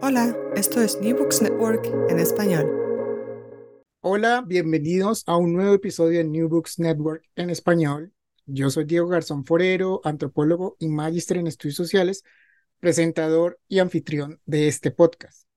[0.00, 2.70] Hola, esto es New Books Network en español.
[4.00, 8.12] Hola, bienvenidos a un nuevo episodio de New Books Network en español.
[8.46, 12.22] Yo soy Diego Garzón Forero, antropólogo y magíster en estudios sociales,
[12.78, 15.48] presentador y anfitrión de este podcast.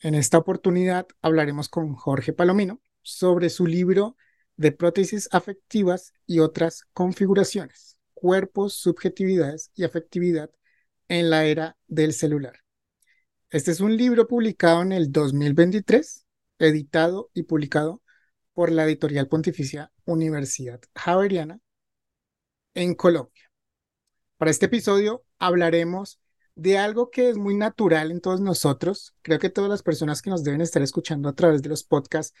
[0.00, 4.16] En esta oportunidad hablaremos con Jorge Palomino sobre su libro
[4.56, 10.50] de prótesis afectivas y otras configuraciones, cuerpos, subjetividades y afectividad
[11.08, 12.59] en la era del celular.
[13.50, 16.24] Este es un libro publicado en el 2023,
[16.60, 18.00] editado y publicado
[18.52, 21.58] por la editorial pontificia Universidad Javeriana
[22.74, 23.50] en Colombia.
[24.36, 26.20] Para este episodio hablaremos
[26.54, 29.16] de algo que es muy natural en todos nosotros.
[29.20, 32.38] Creo que todas las personas que nos deben estar escuchando a través de los podcasts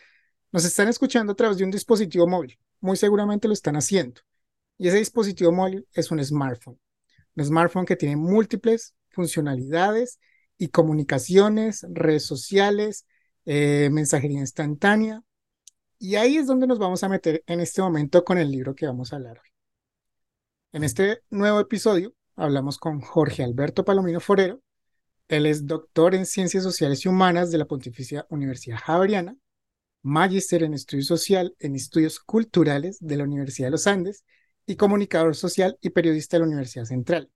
[0.52, 2.56] nos están escuchando a través de un dispositivo móvil.
[2.78, 4.20] Muy seguramente lo están haciendo.
[4.78, 6.78] Y ese dispositivo móvil es un smartphone.
[7.34, 10.20] Un smartphone que tiene múltiples funcionalidades
[10.60, 13.06] y comunicaciones, redes sociales,
[13.46, 15.22] eh, mensajería instantánea.
[15.98, 18.84] Y ahí es donde nos vamos a meter en este momento con el libro que
[18.84, 19.48] vamos a hablar hoy.
[20.72, 24.60] En este nuevo episodio hablamos con Jorge Alberto Palomino Forero.
[25.28, 29.38] Él es doctor en Ciencias Sociales y Humanas de la Pontificia Universidad Javeriana,
[30.02, 34.26] magíster en Estudio Social en Estudios Culturales de la Universidad de los Andes
[34.66, 37.30] y comunicador social y periodista de la Universidad Central.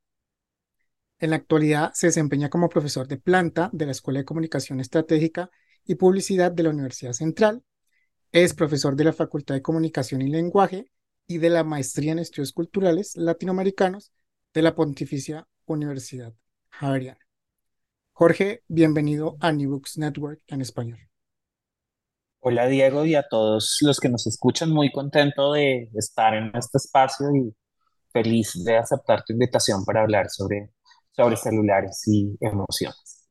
[1.25, 5.49] En la actualidad se desempeña como profesor de planta de la Escuela de Comunicación Estratégica
[5.87, 7.63] y Publicidad de la Universidad Central.
[8.31, 10.85] Es profesor de la Facultad de Comunicación y Lenguaje
[11.27, 14.13] y de la Maestría en Estudios Culturales Latinoamericanos
[14.53, 16.35] de la Pontificia Universidad
[16.69, 17.21] Javeriana.
[18.13, 20.99] Jorge, bienvenido a New Books Network en español.
[22.41, 26.77] Hola Diego y a todos los que nos escuchan, muy contento de estar en este
[26.77, 27.57] espacio y
[28.13, 30.69] feliz de aceptar tu invitación para hablar sobre
[31.17, 33.29] sobre celulares y emociones.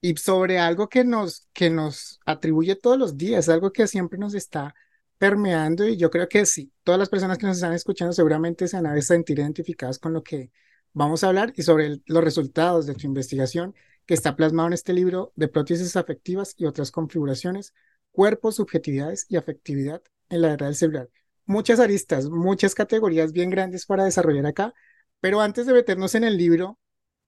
[0.00, 4.34] Y sobre algo que nos, que nos atribuye todos los días, algo que siempre nos
[4.34, 4.74] está
[5.18, 8.76] permeando y yo creo que sí, todas las personas que nos están escuchando seguramente se
[8.76, 10.50] van a sentir identificadas con lo que
[10.92, 13.74] vamos a hablar y sobre los resultados de tu investigación
[14.06, 17.74] que está plasmado en este libro de prótesis afectivas y otras configuraciones,
[18.12, 21.10] cuerpos, subjetividades y afectividad en la era del celular.
[21.44, 24.74] Muchas aristas, muchas categorías bien grandes para desarrollar acá,
[25.20, 26.78] pero antes de meternos en el libro,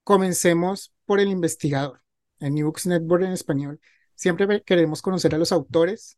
[0.03, 2.01] Comencemos por el investigador.
[2.39, 3.79] En New Books Network en español
[4.15, 6.17] siempre queremos conocer a los autores.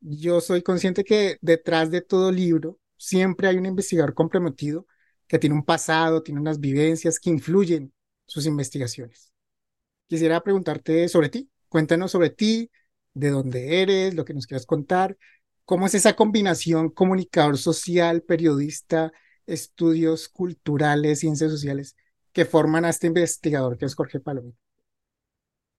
[0.00, 4.86] Yo soy consciente que detrás de todo libro siempre hay un investigador comprometido
[5.26, 7.92] que tiene un pasado, tiene unas vivencias que influyen
[8.26, 9.32] sus investigaciones.
[10.06, 11.50] Quisiera preguntarte sobre ti.
[11.68, 12.70] Cuéntanos sobre ti,
[13.14, 15.16] de dónde eres, lo que nos quieras contar.
[15.64, 19.12] ¿Cómo es esa combinación comunicador social, periodista,
[19.46, 21.96] estudios culturales, ciencias sociales?
[22.32, 24.56] Que forman a este investigador que es Jorge Palomino?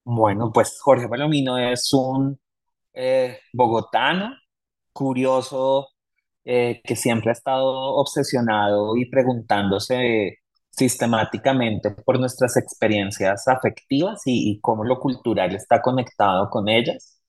[0.06, 2.40] Bueno, pues Jorge Palomino es un
[2.94, 4.36] eh, bogotano
[4.92, 5.88] curioso
[6.46, 10.40] eh, que siempre ha estado obsesionado y preguntándose
[10.70, 17.22] sistemáticamente por nuestras experiencias afectivas y, y, cómo lo cultural está conectado con ellas.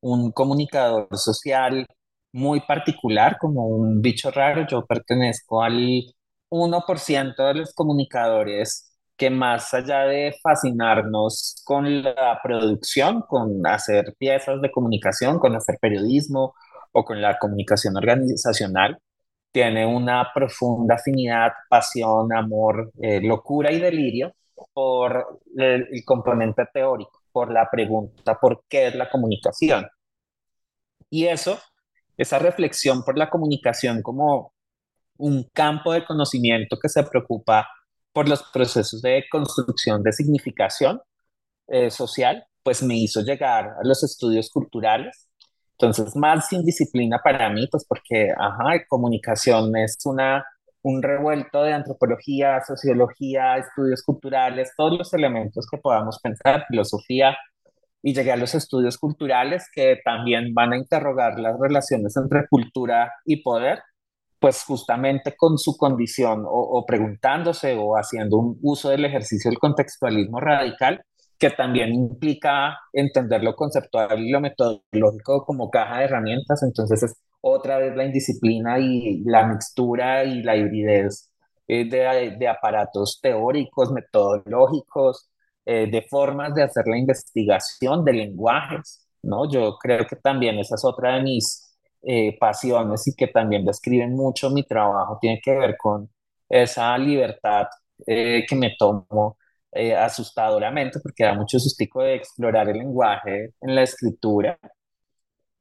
[0.00, 1.86] Un comunicador social
[2.32, 4.66] muy particular, como un bicho raro.
[4.66, 6.04] Yo pertenezco al
[6.50, 14.62] 1% de los comunicadores que más allá de fascinarnos con la producción, con hacer piezas
[14.62, 16.54] de comunicación, con hacer periodismo
[16.92, 18.98] o con la comunicación organizacional,
[19.52, 24.34] tiene una profunda afinidad, pasión, amor, eh, locura y delirio
[24.72, 29.86] por el, el componente teórico, por la pregunta por qué es la comunicación.
[31.10, 31.58] Y eso,
[32.16, 34.54] esa reflexión por la comunicación como
[35.20, 37.68] un campo de conocimiento que se preocupa
[38.12, 41.00] por los procesos de construcción de significación
[41.68, 45.28] eh, social, pues me hizo llegar a los estudios culturales.
[45.72, 50.44] Entonces, más sin disciplina para mí, pues porque, ajá, comunicación es una,
[50.82, 57.36] un revuelto de antropología, sociología, estudios culturales, todos los elementos que podamos pensar, filosofía,
[58.02, 63.12] y llegué a los estudios culturales que también van a interrogar las relaciones entre cultura
[63.24, 63.82] y poder
[64.40, 70.40] pues justamente con su condición o, preguntándose o haciendo un uso del ejercicio del contextualismo
[70.40, 71.04] radical,
[71.38, 76.62] que también implica entender lo conceptual y lo metodológico como caja de herramientas.
[76.62, 81.30] Entonces es otra vez la indisciplina y la mixtura y la hibridez
[81.68, 85.30] eh, de, de, aparatos teóricos, metodológicos,
[85.64, 89.50] eh, de formas de hacer la investigación, de lenguajes, ¿no?
[89.50, 91.69] Yo creo que también esa es otra de mis
[92.02, 96.10] eh, pasiones y que también describen mucho mi trabajo, tiene que ver con
[96.48, 97.66] esa libertad
[98.06, 99.38] eh, que me tomo
[99.72, 104.58] eh, asustadoramente, porque da mucho sustico de explorar el lenguaje en la escritura.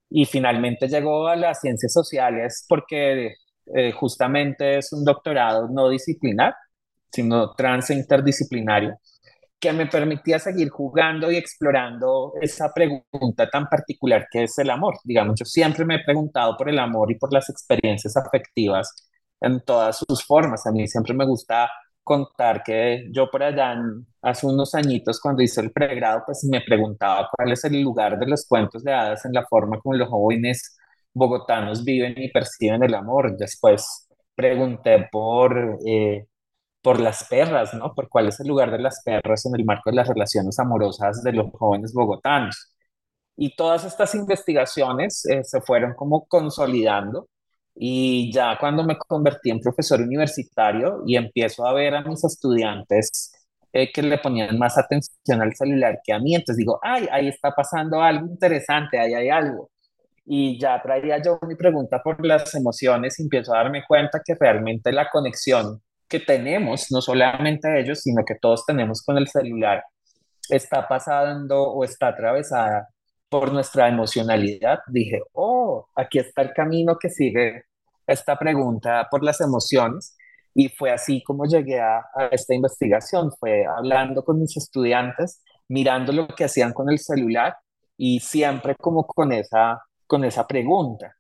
[0.09, 3.33] Y finalmente llegó a las ciencias sociales porque
[3.95, 6.55] justamente es un doctorado no disciplinar,
[7.11, 8.97] sino trans interdisciplinario
[9.59, 14.95] que me permitía seguir jugando y explorando esa pregunta tan particular que es el amor.
[15.03, 19.09] Digamos, yo siempre me he preguntado por el amor y por las experiencias afectivas
[19.41, 20.65] en todas sus formas.
[20.65, 21.69] A mí siempre me gusta
[22.03, 23.75] contar que yo por allá
[24.21, 28.27] hace unos añitos cuando hice el pregrado, pues me preguntaba cuál es el lugar de
[28.27, 30.77] los cuentos de hadas en la forma como los jóvenes
[31.13, 33.35] bogotanos viven y perciben el amor.
[33.37, 36.25] Después pregunté por eh,
[36.81, 37.93] por las perras, ¿no?
[37.93, 41.23] Por cuál es el lugar de las perras en el marco de las relaciones amorosas
[41.23, 42.73] de los jóvenes bogotanos.
[43.35, 47.29] Y todas estas investigaciones eh, se fueron como consolidando
[47.75, 53.31] y ya cuando me convertí en profesor universitario y empiezo a ver a mis estudiantes
[53.71, 57.27] eh, que le ponían más atención al celular que a mí, entonces digo, ay, ahí
[57.29, 59.69] está pasando algo interesante, ahí hay algo.
[60.25, 64.35] Y ya traía yo mi pregunta por las emociones y empiezo a darme cuenta que
[64.35, 69.83] realmente la conexión que tenemos, no solamente ellos, sino que todos tenemos con el celular,
[70.49, 72.89] está pasando o está atravesada
[73.29, 77.65] por nuestra emocionalidad, dije, oh, aquí está el camino que sigue
[78.07, 80.15] esta pregunta por las emociones.
[80.55, 86.11] Y fue así como llegué a, a esta investigación, fue hablando con mis estudiantes, mirando
[86.11, 87.55] lo que hacían con el celular
[87.97, 91.18] y siempre como con esa, con esa pregunta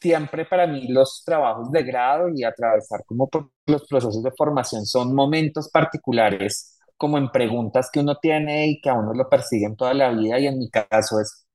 [0.00, 4.86] siempre para mí los trabajos de grado y atravesar como por los procesos de formación
[4.86, 9.76] son momentos particulares, como en preguntas que uno tiene y que a uno lo persiguen
[9.76, 11.46] toda la vida y en mi caso es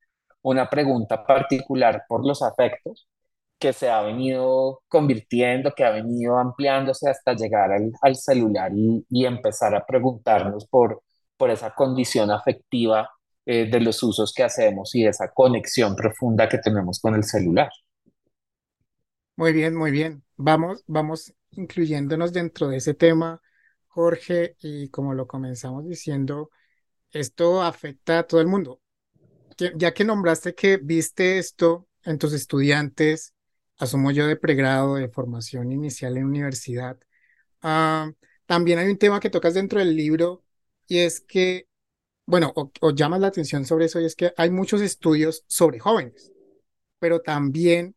[0.41, 3.07] una pregunta particular por los afectos
[3.57, 7.71] que se ha venido convirtiendo, que ha venido ampliándose hasta llegar
[8.01, 11.01] al, celular y, empezar a preguntarnos por,
[11.37, 13.09] por esa condición afectiva
[13.45, 17.69] eh, de los usos que hacemos y esa conexión profunda que tenemos con el celular.
[19.35, 20.23] Muy bien, muy bien.
[20.37, 23.41] Vamos, vamos incluyéndonos dentro de ese tema,
[23.87, 26.51] Jorge, y como lo comenzamos diciendo,
[27.11, 28.81] esto afecta a todo el mundo.
[29.77, 33.33] Ya que nombraste que viste esto en tus estudiantes,
[33.77, 36.99] asumo yo de pregrado, de formación inicial en universidad,
[37.61, 38.11] ah,
[38.45, 40.43] también hay un tema que tocas dentro del libro
[40.87, 41.67] y es que,
[42.25, 45.79] bueno, o, o llamas la atención sobre eso y es que hay muchos estudios sobre
[45.79, 46.31] jóvenes,
[46.99, 47.95] pero también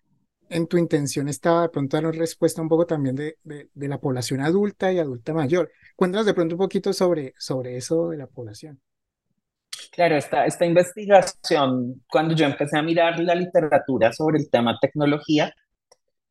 [0.50, 3.98] en tu intención estaba de pronto dar una respuesta un poco también de, de, la
[3.98, 5.70] población adulta y adulta mayor.
[5.96, 8.80] Cuéntanos de pronto un poquito sobre, sobre eso de la población.
[9.92, 15.52] Claro, esta, esta investigación, cuando yo empecé a mirar la literatura sobre el tema tecnología,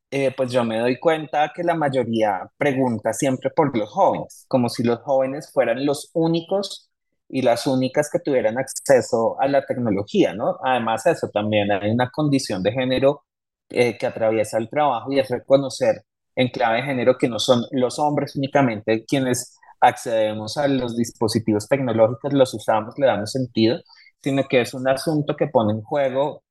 [0.09, 4.69] eh, pues yo me doy cuenta que la mayoría pregunta siempre por los jóvenes, como
[4.69, 6.89] si los jóvenes fueran los únicos
[7.29, 10.57] y las únicas que tuvieran acceso a la tecnología, ¿no?
[10.63, 13.25] Además, eso también hay una condición de género
[13.69, 16.03] eh, que atraviesa el trabajo y es reconocer
[16.35, 21.67] en clave de género que no son los hombres únicamente quienes accedemos a los dispositivos
[21.67, 23.79] tecnológicos, los usamos, le damos sentido,
[24.21, 26.43] sino que es un asunto que pone en juego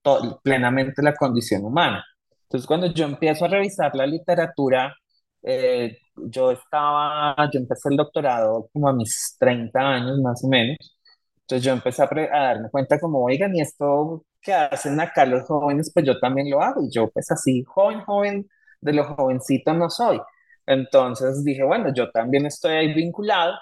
[0.42, 2.04] plenamente la condición humana.
[2.44, 4.94] Entonces, cuando yo empiezo a revisar la literatura
[5.42, 10.76] eh, yo estaba, yo empecé el doctorado como a mis 30 años más o menos,
[11.46, 15.44] entonces yo empecé a, a darme cuenta como, oigan, y esto que hacen acá los
[15.44, 18.48] jóvenes, pues yo también lo hago, y yo pues así, joven, joven,
[18.80, 20.20] de los jovencitos no soy.
[20.66, 23.54] Entonces dije, bueno, yo también estoy ahí vinculado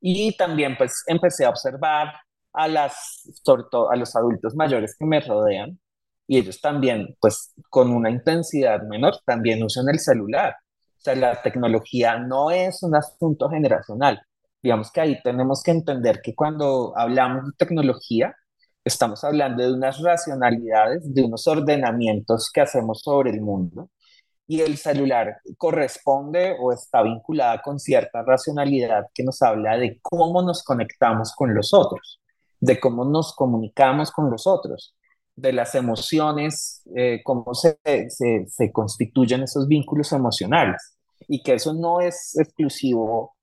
[0.00, 2.14] y también pues empecé a observar
[2.52, 5.78] a las, sobre todo a los adultos mayores que me rodean
[6.26, 10.56] y ellos también pues con una intensidad menor también usan el celular.
[10.98, 14.22] O sea, la tecnología no es un asunto generacional.
[14.62, 18.34] Digamos que ahí tenemos que entender que cuando hablamos de tecnología,
[18.84, 23.90] estamos hablando de unas racionalidades, de unos ordenamientos que hacemos sobre el mundo
[24.46, 30.42] y el celular corresponde o está vinculada con cierta racionalidad que nos habla de cómo
[30.42, 32.20] nos conectamos con los otros,
[32.58, 34.96] de cómo nos comunicamos con los otros,
[35.36, 40.96] de las emociones, eh, cómo se, se, se, constituyen esos vínculos emocionales
[41.28, 43.36] y que eso no es exclusivo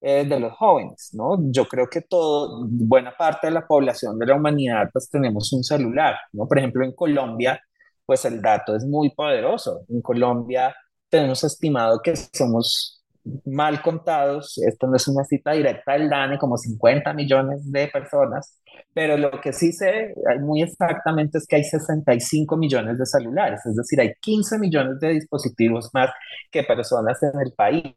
[0.00, 1.38] eh, de los jóvenes, ¿no?
[1.50, 5.64] Yo creo que todo, buena parte de la población de la humanidad, pues tenemos un
[5.64, 6.46] celular, ¿no?
[6.46, 7.60] Por ejemplo, en Colombia,
[8.04, 9.80] pues el dato es muy poderoso.
[9.88, 10.74] En Colombia
[11.08, 13.04] tenemos estimado que somos
[13.44, 18.60] mal contados, esto no es una cita directa del DANE, como 50 millones de personas,
[18.94, 23.76] pero lo que sí sé muy exactamente es que hay 65 millones de celulares, es
[23.76, 26.10] decir, hay 15 millones de dispositivos más
[26.50, 27.94] que personas en el país,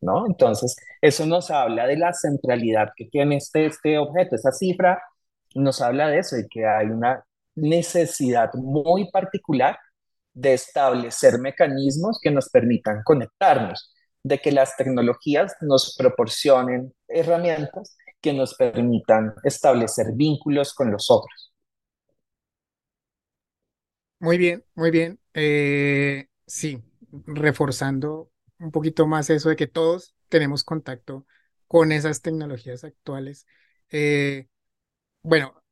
[0.00, 0.26] ¿no?
[0.26, 5.02] Entonces, eso nos habla de la centralidad que tiene este, este objeto, esa cifra
[5.54, 7.24] nos habla de eso, y que hay una
[7.56, 9.78] necesidad muy particular
[10.32, 13.92] de establecer mecanismos que nos permitan conectarnos,
[14.22, 21.52] de que las tecnologías nos proporcionen herramientas que nos permitan establecer vínculos con los otros.
[24.20, 25.18] Muy bien, muy bien.
[25.32, 26.82] Eh, sí,
[27.26, 28.30] reforzando
[28.60, 31.26] un poquito más eso de que todos tenemos contacto
[31.66, 33.46] con esas tecnologías actuales.
[33.90, 34.48] Eh,
[35.22, 35.62] bueno,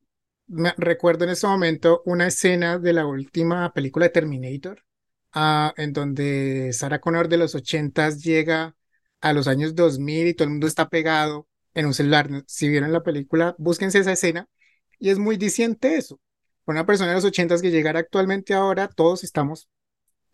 [0.77, 4.85] recuerdo en ese momento una escena de la última película de Terminator,
[5.33, 8.77] ah, en donde Sarah Connor de los ochentas llega
[9.21, 12.29] a los años 2000 y todo el mundo está pegado en un celular.
[12.47, 14.49] Si vieron la película, búsquense esa escena
[14.99, 16.21] y es muy diciente eso.
[16.67, 19.69] Una persona de los ochentas que llegara actualmente ahora, todos estamos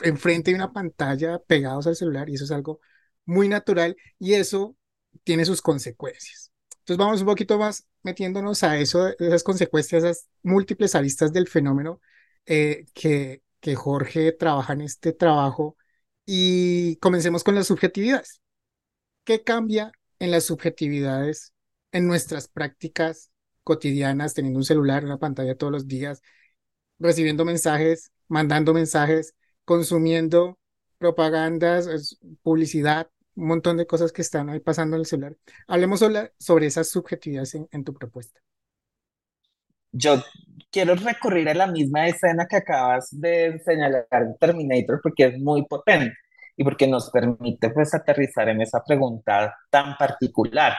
[0.01, 2.81] enfrente de una pantalla pegados al celular y eso es algo
[3.25, 4.77] muy natural y eso
[5.25, 6.53] tiene sus consecuencias.
[6.81, 12.01] Entonces vamos un poquito más metiéndonos a eso, esas consecuencias, esas múltiples aristas del fenómeno
[12.47, 15.77] eh, que, que Jorge trabaja en este trabajo
[16.27, 18.43] y comencemos con las subjetividades.
[19.25, 21.53] ¿Qué cambia en las subjetividades
[21.93, 23.31] en nuestras prácticas
[23.63, 26.23] cotidianas, teniendo un celular, una pantalla todos los días,
[26.99, 29.35] recibiendo mensajes, mandando mensajes,
[29.65, 30.59] consumiendo
[30.99, 35.37] propagandas, publicidad, un montón de cosas que están ahí pasando en el celular.
[35.67, 38.41] Hablemos sobre, esas subjetividades en, tu propuesta.
[39.93, 40.23] Yo
[40.71, 45.65] quiero recurrir a la misma escena que acabas de señalar de Terminator porque es muy
[45.67, 46.15] potente
[46.57, 50.75] y porque nos permite pues aterrizar en esa pregunta tan particular.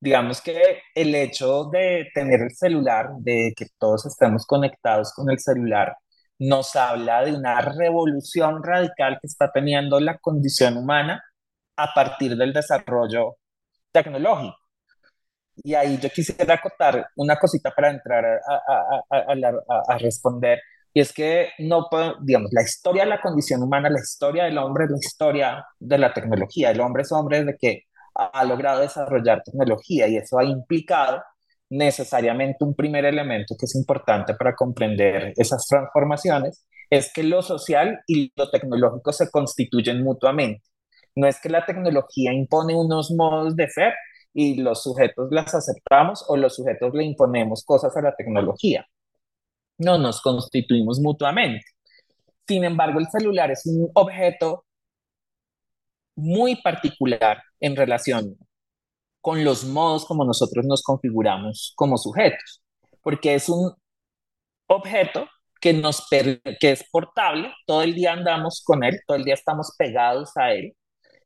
[0.00, 5.38] Digamos que el hecho de tener el celular, de que todos estemos conectados con el
[5.38, 5.96] celular,
[6.38, 11.22] nos habla de una revolución radical que está teniendo la condición humana
[11.76, 13.36] a partir del desarrollo
[13.92, 14.56] tecnológico.
[15.56, 18.24] Y ahí yo quisiera acotar una cosita para entrar
[19.88, 20.60] a, responder,
[20.92, 21.88] y es que no
[22.22, 26.12] digamos, la historia de la condición humana, la historia del hombre la historia de la
[26.12, 26.70] tecnología.
[26.70, 27.82] El hombre es hombre desde que
[28.14, 31.22] ha logrado desarrollar tecnología y eso ha implicado
[31.70, 38.00] necesariamente un primer elemento que es importante para comprender esas transformaciones, es que lo social
[38.06, 40.62] y lo tecnológico se constituyen mutuamente.
[41.16, 43.94] No es que la tecnología impone unos modos de ser
[44.32, 48.86] y los sujetos las aceptamos o los sujetos le imponemos cosas a la tecnología.
[49.78, 51.64] No, nos constituimos mutuamente.
[52.46, 54.64] Sin embargo, el celular es un objeto
[56.16, 58.36] muy particular en relación
[59.24, 62.62] con los modos como nosotros nos configuramos como sujetos,
[63.00, 63.72] porque es un
[64.66, 65.26] objeto
[65.62, 69.74] que, nos que es portable, todo el día andamos con él, todo el día estamos
[69.78, 70.76] pegados a él,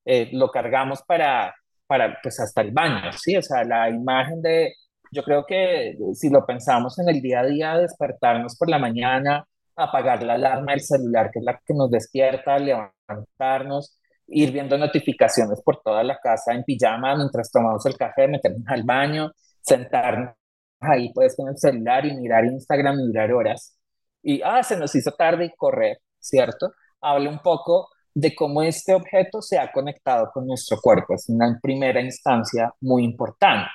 [0.05, 1.53] eh, lo cargamos para,
[1.89, 3.37] para, pues hasta el baño, ¿sí?
[3.37, 4.75] O sea, la imagen de,
[5.11, 9.45] yo creo que si lo pensamos en el día a día, despertarnos por la mañana,
[9.75, 13.98] apagar la alarma del celular, que es la que nos despierta, levantarnos,
[14.29, 18.83] ir viendo notificaciones por toda la casa en pijama mientras tomamos el café, meternos al
[18.85, 20.35] baño, sentarnos
[20.81, 23.77] ahí pues con el celular y mirar Instagram y mirar horas.
[24.23, 26.73] Y, ah, se nos hizo tarde y correr, ¿cierto?
[27.01, 31.15] Habla un poco de cómo este objeto se ha conectado con nuestro cuerpo.
[31.15, 33.71] Es una primera instancia muy importante.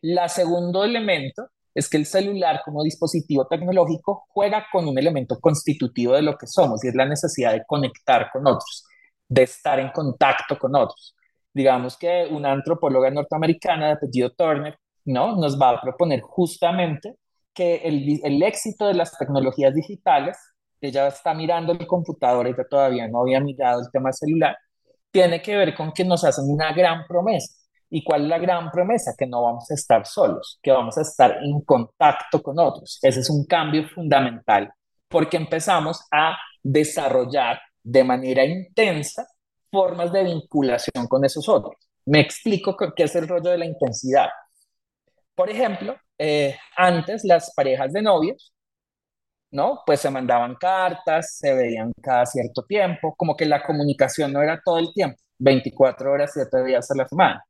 [0.00, 6.14] La segundo elemento es que el celular como dispositivo tecnológico juega con un elemento constitutivo
[6.14, 8.84] de lo que somos y es la necesidad de conectar con otros,
[9.28, 11.14] de estar en contacto con otros.
[11.52, 15.36] Digamos que una antropóloga norteamericana de apellido Turner ¿no?
[15.36, 17.16] nos va a proponer justamente
[17.54, 20.38] que el, el éxito de las tecnologías digitales,
[20.80, 24.56] ella está mirando el computador, ella todavía no había mirado el tema celular,
[25.10, 27.58] tiene que ver con que nos hacen una gran promesa
[27.90, 29.14] ¿Y cuál es la gran promesa?
[29.16, 32.98] Que no vamos a estar solos, que vamos a estar en contacto con otros.
[33.02, 34.70] Ese es un cambio fundamental
[35.08, 39.26] porque empezamos a desarrollar de manera intensa
[39.70, 41.76] formas de vinculación con esos otros.
[42.06, 44.28] Me explico qué es el rollo de la intensidad.
[45.34, 48.54] Por ejemplo, eh, antes las parejas de novios,
[49.50, 49.80] ¿no?
[49.86, 54.60] Pues se mandaban cartas, se veían cada cierto tiempo, como que la comunicación no era
[54.64, 57.44] todo el tiempo, 24 horas, 7 días a la semana.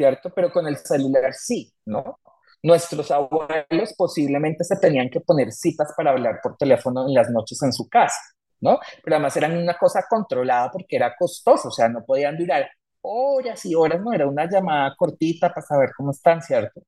[0.00, 0.30] ¿cierto?
[0.34, 2.18] Pero con el celular sí, ¿no?
[2.62, 7.62] Nuestros abuelos posiblemente se tenían que poner citas para hablar por teléfono en las noches
[7.62, 8.18] en su casa,
[8.60, 8.78] ¿no?
[9.02, 12.70] Pero además eran una cosa controlada porque era costoso, o sea, no podían durar
[13.02, 16.82] horas y horas, no era una llamada cortita para saber cómo están, ¿cierto?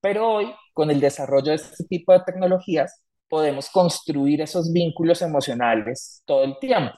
[0.00, 6.22] Pero hoy, con el desarrollo de este tipo de tecnologías, podemos construir esos vínculos emocionales
[6.24, 6.94] todo el tiempo.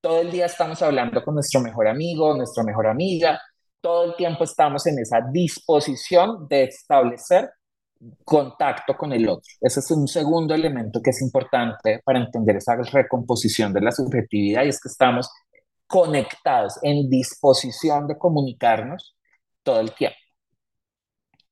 [0.00, 3.40] Todo el día estamos hablando con nuestro mejor amigo, nuestra mejor amiga,
[3.80, 7.50] todo el tiempo estamos en esa disposición de establecer
[8.24, 9.50] contacto con el otro.
[9.60, 14.64] Ese es un segundo elemento que es importante para entender esa recomposición de la subjetividad
[14.64, 15.30] y es que estamos
[15.86, 19.16] conectados, en disposición de comunicarnos
[19.62, 20.16] todo el tiempo.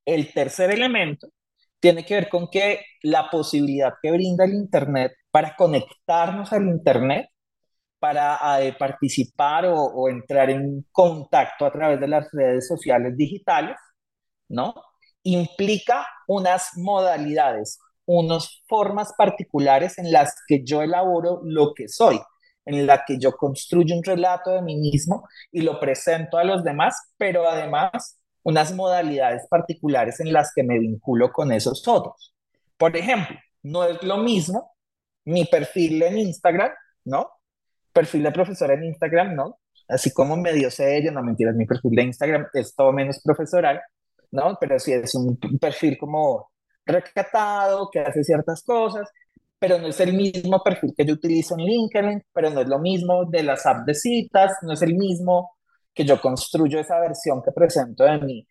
[0.05, 1.29] El tercer elemento
[1.79, 7.27] tiene que ver con que la posibilidad que brinda el Internet para conectarnos al Internet
[7.99, 13.77] para eh, participar o, entrar en contacto a través de las redes sociales digitales,
[14.49, 14.73] ¿no?
[15.23, 22.19] Implica unas modalidades, unas formas particulares en las que yo elaboro lo que soy,
[22.65, 26.63] en la que yo construyo un relato de mí mismo y lo presento a los
[26.63, 32.33] demás, pero además unas modalidades particulares en las que me vinculo con esos otros.
[32.77, 34.75] Por ejemplo, no es lo mismo
[35.25, 36.71] mi perfil en Instagram,
[37.05, 37.29] ¿no?
[37.93, 39.59] perfil de profesor en Instagram, ¿no?
[39.87, 43.81] Así como medio serio, no mentiras, mi perfil de Instagram es todo menos profesoral,
[44.33, 44.57] ¿no?
[44.59, 46.51] Pero sí es un perfil como
[46.85, 49.09] recatado, que hace ciertas cosas,
[49.59, 52.79] pero no es el mismo perfil que yo utilizo en LinkedIn, pero no es lo
[52.79, 55.51] mismo de las apps de citas, no es el mismo
[55.93, 58.47] que yo construyo esa versión que presento de mí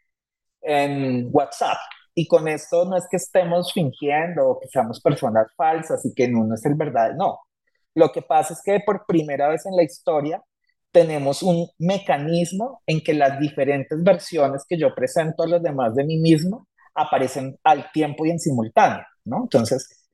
[0.63, 1.79] en WhatsApp.
[2.15, 6.29] Y con esto no es que estemos fingiendo o que seamos personas falsas y que
[6.29, 7.41] no es el verdad, no.
[7.95, 10.43] Lo que pasa es que por primera vez en la historia
[10.93, 16.05] tenemos un mecanismo en que las diferentes versiones que yo presento a los demás de
[16.05, 19.43] mí mismo aparecen al tiempo y en simultáneo, ¿no?
[19.45, 20.07] Entonces,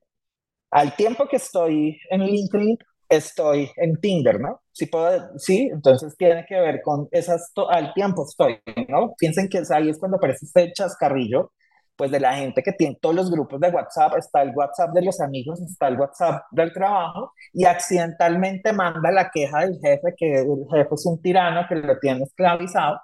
[0.70, 4.60] al tiempo que estoy en LinkedIn, estoy en Tinder, ¿no?
[4.72, 9.14] Sí, puedo, sí, entonces tiene que ver con esas, al tiempo estoy, ¿no?
[9.18, 11.52] Piensen que ahí es cuando aparece este chascarrillo
[11.98, 15.02] pues de la gente que tiene todos los grupos de WhatsApp, está el WhatsApp de
[15.02, 20.32] los amigos, está el WhatsApp del trabajo y accidentalmente manda la queja del jefe, que
[20.42, 23.00] el jefe es un tirano que lo tiene esclavizado,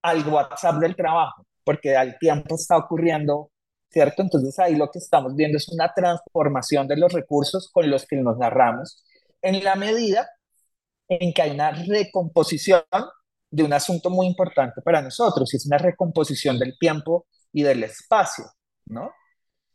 [0.00, 3.50] al WhatsApp del trabajo, porque al tiempo está ocurriendo,
[3.90, 4.22] ¿cierto?
[4.22, 8.16] Entonces ahí lo que estamos viendo es una transformación de los recursos con los que
[8.16, 9.04] nos narramos
[9.42, 10.26] en la medida
[11.06, 12.82] en que hay una recomposición
[13.50, 17.84] de un asunto muy importante para nosotros, y es una recomposición del tiempo y del
[17.84, 18.44] espacio,
[18.86, 19.12] ¿no?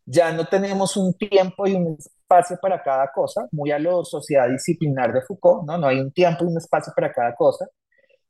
[0.06, 4.50] Ya no tenemos un tiempo y un espacio para cada cosa, muy a lo sociedad
[4.50, 5.78] disciplinar de Foucault, ¿no?
[5.78, 7.68] No hay un tiempo y un espacio para cada cosa,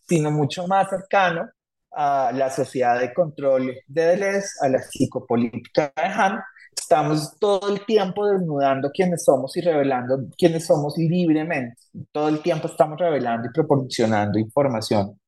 [0.08, 1.50] sino mucho más cercano
[1.92, 6.40] a la sociedad de control de Deleuze, a la psicopolítica de Han.
[6.76, 11.76] Estamos todo el tiempo desnudando quiénes somos y revelando quiénes somos libremente.
[12.12, 15.20] Todo el tiempo estamos revelando y proporcionando información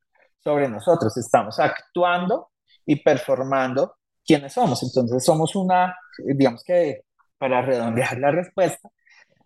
[0.44, 1.18] sobre nosotros.
[1.18, 2.50] Estamos actuando
[2.86, 4.82] y performando quiénes somos.
[4.84, 7.02] Entonces somos una, digamos que
[7.38, 8.90] para redondear la respuesta,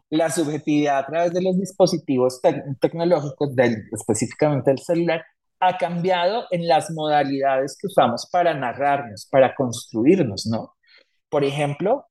[0.10, 2.40] la subjetividad a través de los dispositivos
[2.80, 5.26] tecnológicos, del, específicamente el celular,
[5.60, 10.76] ha cambiado en las modalidades que usamos para narrarnos, para construirnos, ¿no?
[11.30, 12.06] Por ejemplo,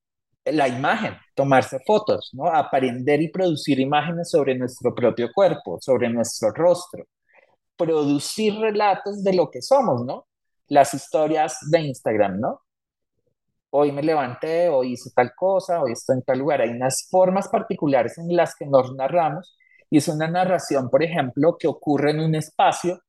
[0.45, 2.47] la imagen, tomarse fotos, ¿no?
[2.47, 7.05] Aprender y producir imágenes sobre nuestro propio cuerpo, sobre nuestro rostro,
[7.77, 10.27] producir relatos de lo que somos, ¿no?
[10.67, 12.63] Las historias de Instagram, ¿no?
[13.75, 16.61] hoy me levanté, hoy hice tal cosa, hoy estoy en tal lugar.
[16.61, 19.57] Hay unas formas particulares en las que nos narramos
[19.89, 22.99] Y es una narración, por ejemplo, que ocurre en un espacio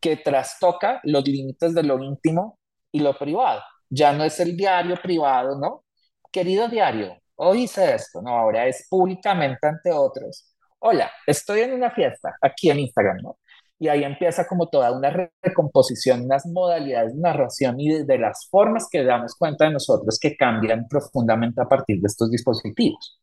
[0.00, 2.58] que trastoca los límites de lo íntimo
[2.92, 3.62] y lo privado.
[3.90, 5.84] Ya no es el diario privado, ¿no?
[6.32, 10.54] Querido diario, hoy hice esto, no, ahora es públicamente ante otros.
[10.80, 13.38] Hola, estoy en una fiesta aquí en Instagram, ¿no?
[13.78, 15.10] Y ahí empieza como toda una
[15.42, 20.36] recomposición, unas modalidades de narración y de, las formas que damos cuenta de nosotros que
[20.36, 23.20] cambian profundamente a partir de estos dispositivos.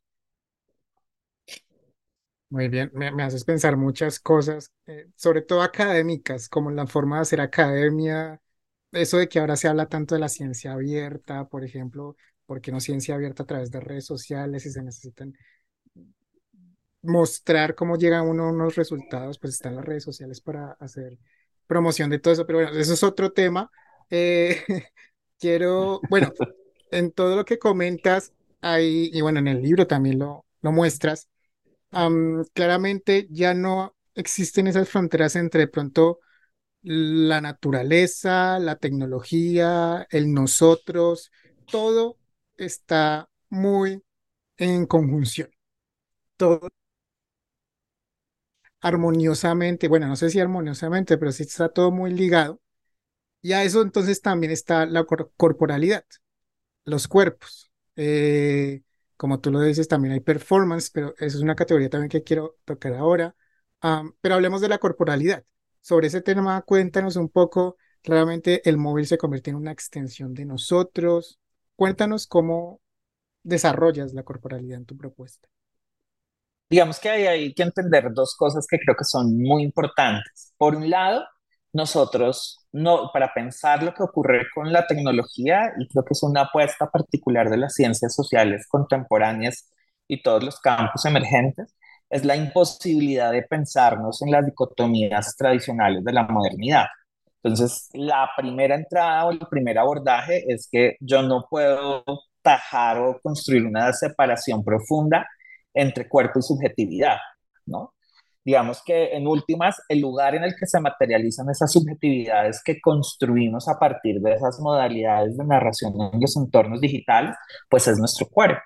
[2.50, 7.22] Muy bien, me, haces pensar muchas cosas, eh, sobre todo académicas, como la forma de
[7.24, 8.40] hacer academia,
[8.92, 12.16] eso de que ahora se habla tanto de la ciencia abierta, por ejemplo,
[12.46, 15.34] ¿por qué no ciencia abierta a través de redes sociales y se necesitan
[17.06, 21.18] mostrar cómo llega uno unos resultados, pues están las redes sociales para hacer
[21.68, 23.72] promoción de todo eso, pero bueno, eso es otro tema.
[24.10, 24.64] Eh,
[25.40, 26.32] quiero, bueno,
[26.92, 31.30] en todo lo que comentas ahí, y bueno, en el libro también lo, lo muestras,
[32.54, 36.20] claramente ya no existen esas fronteras entre pronto
[36.84, 41.32] la naturaleza, la tecnología, el nosotros,
[41.72, 42.18] todo
[42.58, 44.04] está muy
[44.58, 45.50] en conjunción.
[46.38, 46.70] Todo
[48.82, 52.62] armoniosamente, bueno, no sé si armoniosamente, pero sí está todo muy ligado.
[53.42, 56.06] Y a eso entonces también está la corporalidad,
[56.86, 57.72] los cuerpos.
[57.96, 58.84] Eh,
[59.18, 62.58] como tú lo dices, también hay performance, pero eso es una categoría también que quiero
[62.66, 63.36] tocar ahora.
[64.22, 65.46] pero hablemos de la corporalidad.
[65.82, 67.78] Sobre ese tema, cuéntanos un poco.
[68.02, 71.40] Claramente el móvil se convierte en una extensión de nosotros.
[71.76, 72.82] Cuéntanos cómo
[73.44, 75.50] desarrollas la corporalidad en tu propuesta.
[76.70, 80.54] Digamos que hay que entender dos cosas que creo que son muy importantes.
[80.58, 81.24] Por un lado,
[81.74, 86.42] nosotros, no, para pensar lo que ocurre con la tecnología, y creo que es una
[86.44, 89.72] apuesta particular de las ciencias sociales contemporáneas
[90.08, 91.76] y todos los campos emergentes,
[92.10, 96.86] es la imposibilidad de pensarnos en las dicotomías tradicionales de la modernidad.
[97.44, 102.04] Entonces, la primera entrada o el primer abordaje es que yo no puedo
[102.42, 105.28] tajar o construir una separación profunda
[105.76, 107.18] entre cuerpo y subjetividad,
[107.68, 107.96] ¿no?
[108.46, 113.68] digamos que en últimas, el lugar en el que se materializan esas subjetividades que construimos
[113.68, 117.36] a partir de esas modalidades de narración en los entornos digitales,
[117.68, 118.62] pues es nuestro cuerpo,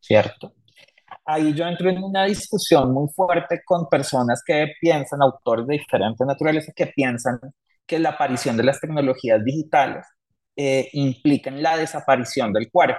[0.00, 0.54] ¿cierto?
[1.26, 6.24] Ahí yo entro en una discusión muy fuerte con personas que piensan, autores de diferente
[6.24, 7.38] naturaleza, que piensan
[7.86, 10.06] que la aparición de las tecnologías digitales
[10.56, 12.98] eh, implican la desaparición del cuerpo.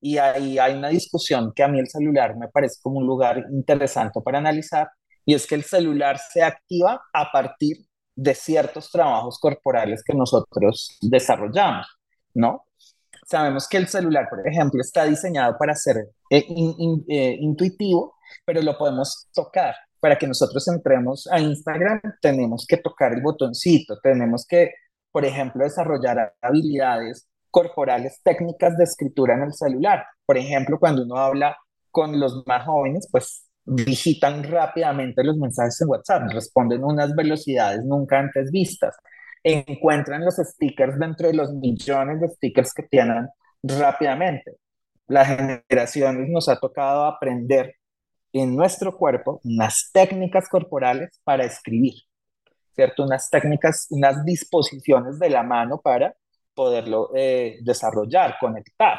[0.00, 3.44] Y ahí hay una discusión que a mí el celular me parece como un lugar
[3.52, 4.88] interesante para analizar,
[5.24, 7.76] y es que el celular se activa a partir
[8.16, 11.86] de ciertos trabajos corporales que nosotros desarrollamos,
[12.34, 12.64] ¿no?
[13.26, 15.96] Sabemos que el celular, por ejemplo, está diseñado para ser
[16.30, 16.44] eh,
[17.08, 19.74] eh, intuitivo, pero lo podemos tocar.
[20.00, 24.72] Para que nosotros entremos a Instagram, tenemos que tocar el botoncito, tenemos que,
[25.12, 30.04] por ejemplo, desarrollar habilidades corporales técnicas de escritura en el celular.
[30.24, 31.56] Por ejemplo, cuando uno habla
[31.90, 38.18] con los más jóvenes, pues digitan rápidamente los mensajes en WhatsApp, responden unas velocidades nunca
[38.18, 38.96] antes vistas,
[39.42, 43.28] encuentran los stickers dentro de los millones de stickers que tienen
[43.62, 44.56] rápidamente.
[45.06, 47.74] Las generaciones nos ha tocado aprender
[48.32, 51.94] en nuestro cuerpo unas técnicas corporales para escribir,
[52.74, 53.04] ¿cierto?
[53.04, 56.14] Unas técnicas, unas disposiciones de la mano para
[56.60, 58.98] poderlo eh, desarrollar, conectar.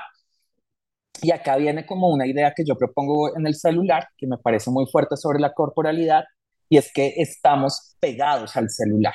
[1.21, 4.71] Y acá viene como una idea que yo propongo en el celular, que me parece
[4.71, 6.23] muy fuerte sobre la corporalidad,
[6.67, 9.13] y es que estamos pegados al celular,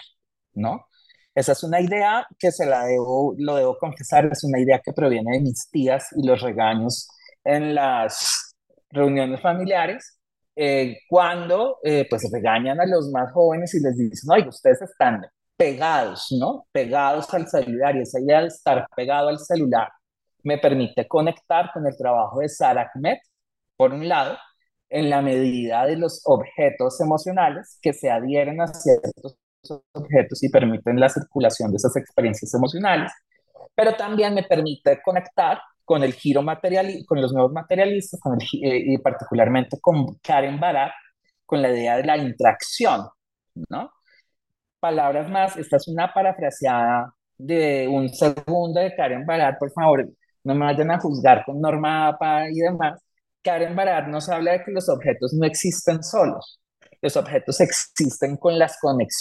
[0.54, 0.86] ¿no?
[1.34, 4.92] Esa es una idea que se la debo, lo debo confesar, es una idea que
[4.92, 7.08] proviene de mis tías y los regaños
[7.42, 8.54] en las
[8.90, 10.20] reuniones familiares,
[10.54, 15.20] eh, cuando eh, pues regañan a los más jóvenes y les dicen, oye, ustedes están
[15.56, 16.66] pegados, ¿no?
[16.72, 19.90] Pegados al celular y esa idea de estar pegado al celular
[20.42, 23.16] me permite conectar con el trabajo de Sarah Ahmed,
[23.76, 24.36] por un lado,
[24.88, 29.36] en la medida de los objetos emocionales que se adhieren a ciertos
[29.92, 33.12] objetos y permiten la circulación de esas experiencias emocionales,
[33.74, 38.20] pero también me permite conectar con el giro material, con los nuevos materialistas,
[38.62, 40.92] eh, y particularmente con Karen Barat,
[41.44, 43.08] con la idea de la interacción,
[43.68, 43.90] ¿no?
[44.86, 50.08] Palabras más, esta es una parafraseada de un segundo de Karen Barat, por favor,
[50.44, 53.02] no me vayan a juzgar con norma APA y demás.
[53.42, 56.60] Karen Barad nos habla de que los objetos no existen solos.
[57.02, 58.78] Los objetos existen con las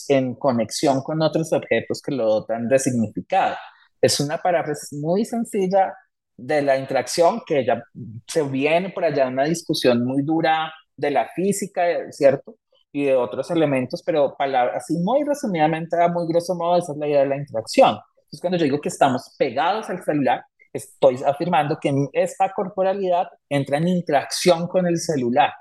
[0.09, 3.55] en conexión con otros objetos que lo dotan de significado.
[3.99, 5.95] Es una paráfrasis muy sencilla
[6.37, 7.83] de la interacción que ella
[8.27, 12.55] se viene por allá una discusión muy dura de la física, ¿cierto?
[12.95, 14.37] Y de otros elementos, pero
[14.73, 17.89] así muy resumidamente, a muy grosso modo, esa es la idea de la interacción.
[17.89, 23.79] Entonces, cuando yo digo que estamos pegados al celular, estoy afirmando que esta corporalidad entra
[23.79, 25.51] en interacción con el celular.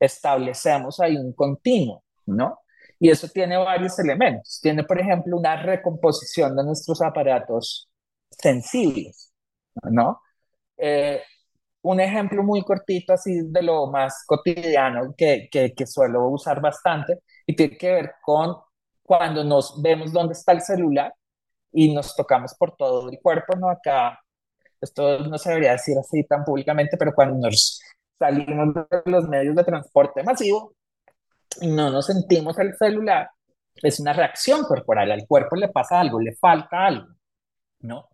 [0.00, 2.58] Establecemos ahí un continuo, ¿no?
[2.98, 4.58] Y eso tiene varios elementos.
[4.60, 7.88] Tiene, por ejemplo, una recomposición de nuestros aparatos
[8.30, 9.32] sensibles,
[9.84, 10.20] ¿no?
[10.76, 11.22] Eh,
[11.82, 17.56] un ejemplo muy cortito así de lo más cotidiano que, que, suelo usar bastante y
[17.56, 18.56] tiene que ver con
[19.02, 21.12] cuando nos vemos dónde está el celular
[21.72, 23.70] y nos tocamos por todo el cuerpo, ¿no?
[23.70, 24.18] Acá,
[24.80, 27.80] esto no se debería decir así tan públicamente, pero cuando nos
[28.18, 30.74] salimos de los medios de transporte masivo
[31.60, 33.30] y no nos sentimos el celular,
[33.82, 37.08] es una reacción corporal, al cuerpo le pasa algo, le falta algo,
[37.80, 38.09] ¿no?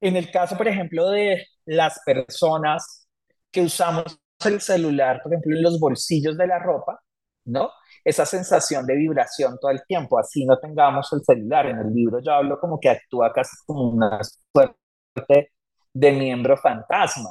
[0.00, 3.08] En el caso, por ejemplo, de las personas
[3.50, 4.04] que usamos
[4.44, 7.00] el celular, por ejemplo, en los bolsillos de la ropa,
[7.46, 7.70] ¿no?
[8.04, 11.66] Esa sensación de vibración todo el tiempo, así no tengamos el celular.
[11.66, 14.20] En el libro yo hablo como que actúa casi como una
[14.52, 15.52] suerte
[15.92, 17.30] de miembro fantasma,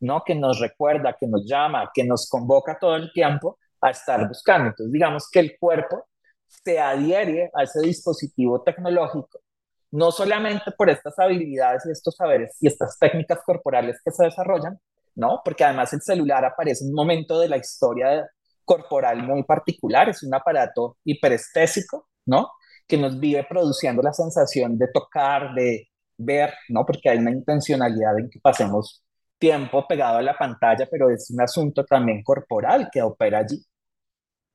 [0.00, 0.22] ¿no?
[0.24, 4.68] Que nos recuerda, que nos llama, que nos convoca todo el tiempo a estar buscando.
[4.68, 6.06] Entonces, digamos que el cuerpo
[6.46, 9.43] se adhiere a ese dispositivo tecnológico
[9.94, 14.76] no solamente por estas habilidades y estos saberes y estas técnicas corporales que se desarrollan,
[15.14, 15.40] ¿no?
[15.44, 18.28] Porque además el celular aparece en un momento de la historia
[18.64, 22.50] corporal muy particular, es un aparato hiperestésico, ¿no?
[22.88, 26.84] Que nos vive produciendo la sensación de tocar, de ver, ¿no?
[26.84, 29.04] Porque hay una intencionalidad en que pasemos
[29.38, 33.64] tiempo pegado a la pantalla, pero es un asunto también corporal que opera allí.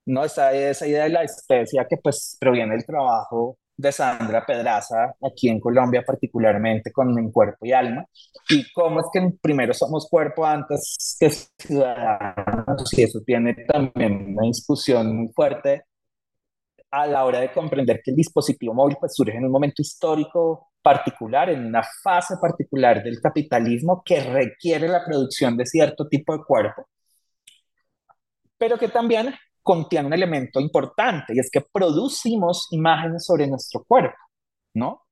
[0.05, 0.25] ¿no?
[0.25, 5.47] Esa, esa idea de la especia que pues proviene del trabajo de Sandra Pedraza aquí
[5.47, 8.05] en Colombia, particularmente con En Cuerpo y Alma,
[8.49, 14.47] y cómo es que primero somos cuerpo antes que ciudadanos, y eso tiene también una
[14.47, 15.83] discusión muy fuerte
[16.91, 20.71] a la hora de comprender que el dispositivo móvil pues, surge en un momento histórico
[20.81, 26.43] particular, en una fase particular del capitalismo que requiere la producción de cierto tipo de
[26.43, 26.85] cuerpo,
[28.57, 34.17] pero que también contiene un elemento importante y es que producimos imágenes sobre nuestro cuerpo,
[34.73, 35.03] ¿no?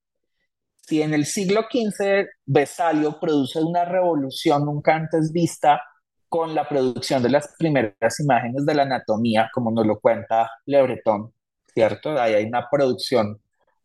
[0.88, 5.82] Si en el siglo XV Besalio produce una revolución nunca antes vista
[6.30, 10.82] con la producción de las primeras imágenes de la anatomía, como nos lo cuenta Le
[10.82, 11.34] Breton,
[11.74, 12.20] ¿cierto?
[12.20, 13.40] Ahí hay una producción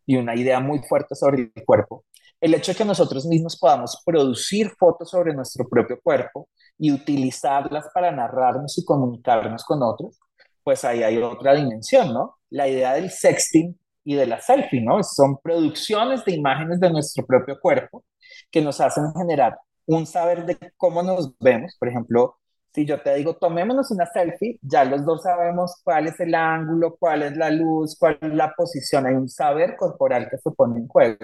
[0.07, 2.05] y una idea muy fuerte sobre el cuerpo.
[2.40, 6.48] El hecho de que nosotros mismos podamos producir fotos sobre nuestro propio cuerpo
[6.79, 10.18] y utilizarlas para narrarnos y comunicarnos con otros,
[10.64, 12.37] pues ahí hay otra dimensión, ¿no?
[12.51, 15.03] La idea del sexting y de la selfie, ¿no?
[15.03, 18.05] Son producciones de imágenes de nuestro propio cuerpo
[18.51, 21.77] que nos hacen generar un saber de cómo nos vemos.
[21.79, 22.38] Por ejemplo,
[22.75, 26.96] si yo te digo, tomémonos una selfie, ya los dos sabemos cuál es el ángulo,
[26.98, 29.07] cuál es la luz, cuál es la posición.
[29.07, 31.18] Hay un saber corporal que se pone en juego,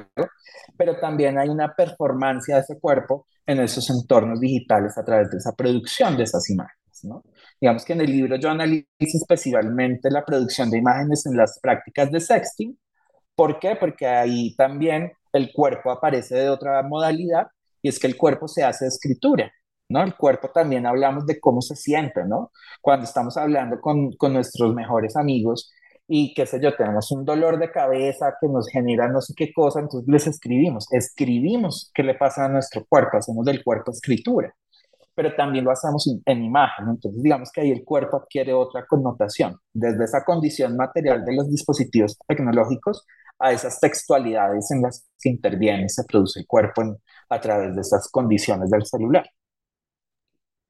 [0.77, 5.39] pero también hay una performance de ese cuerpo en esos entornos digitales a través de
[5.39, 7.23] esa producción de esas imágenes, ¿no?
[7.61, 12.11] Digamos que en el libro yo analizo especialmente la producción de imágenes en las prácticas
[12.11, 12.79] de sexting.
[13.35, 13.77] ¿Por qué?
[13.77, 17.49] Porque ahí también el cuerpo aparece de otra modalidad
[17.83, 19.53] y es que el cuerpo se hace escritura,
[19.89, 20.03] ¿no?
[20.03, 22.53] El cuerpo también hablamos de cómo se siente, ¿no?
[22.81, 25.71] Cuando estamos hablando con, con nuestros mejores amigos
[26.09, 29.53] y qué sé yo, tenemos un dolor de cabeza que nos genera no sé qué
[29.53, 34.55] cosa, entonces les escribimos, escribimos qué le pasa a nuestro cuerpo, hacemos del cuerpo escritura
[35.19, 36.91] pero también lo hacemos en imagen.
[36.91, 41.51] Entonces, digamos que ahí el cuerpo adquiere otra connotación, desde esa condición material de los
[41.51, 43.05] dispositivos tecnológicos
[43.37, 47.01] a esas textualidades en las que interviene y se produce el cuerpo
[47.31, 49.29] a través de esas condiciones del celular.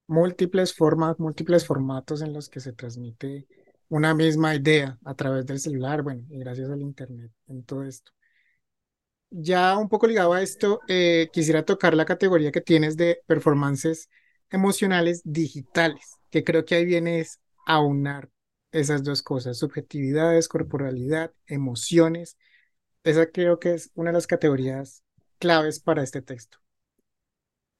[0.07, 3.47] Múltiples formas, múltiples formatos en los que se transmite
[3.91, 8.13] una misma idea a través del celular, bueno, y gracias al Internet en todo esto.
[9.29, 14.09] Ya un poco ligado a esto, eh, quisiera tocar la categoría que tienes de performances
[14.51, 18.31] emocionales digitales, que creo que ahí viene es aunar
[18.73, 22.37] esas dos cosas, subjetividades, corporalidad, emociones.
[23.05, 25.05] Esa creo que es una de las categorías
[25.39, 26.59] claves para este texto.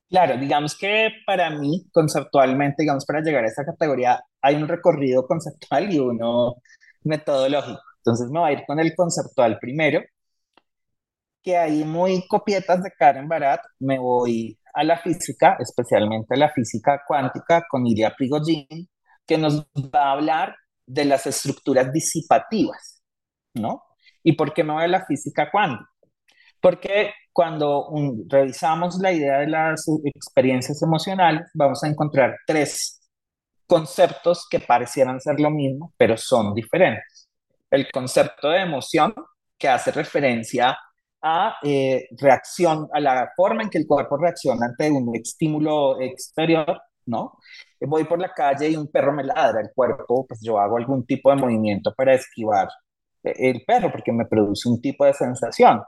[0.09, 5.27] Claro, digamos que para mí, conceptualmente, digamos, para llegar a esa categoría, hay un recorrido
[5.27, 6.57] conceptual y uno
[7.05, 7.81] metodológico.
[7.99, 10.01] Entonces me voy a ir con el conceptual primero,
[11.43, 16.51] que ahí muy copietas de Karen Barat, me voy a la física, especialmente a la
[16.51, 18.89] física cuántica, con Iria Prigogine,
[19.27, 23.03] que nos va a hablar de las estructuras disipativas,
[23.55, 23.83] ¿no?
[24.23, 25.89] ¿Y por qué me voy a la física cuántica?
[26.61, 27.89] Porque cuando
[28.29, 33.01] revisamos la idea de las experiencias emocionales, vamos a encontrar tres
[33.67, 37.29] conceptos que parecieran ser lo mismo, pero son diferentes.
[37.71, 39.15] El concepto de emoción,
[39.59, 40.77] que hace referencia
[41.23, 46.81] a eh, reacción, a la forma en que el cuerpo reacciona ante un estímulo exterior,
[47.07, 47.39] ¿no?
[47.81, 51.07] Voy por la calle y un perro me ladra, el cuerpo, pues yo hago algún
[51.07, 52.69] tipo de movimiento para esquivar
[53.25, 55.83] eh, el perro porque me produce un tipo de sensación.